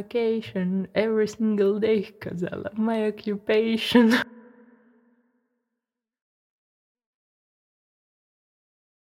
Vacation 0.02 0.88
every 0.96 1.28
single 1.28 1.80
day 1.80 2.02
because 2.02 2.44
I 2.44 2.56
love 2.56 2.78
my 2.78 3.08
occupation. 3.08 4.16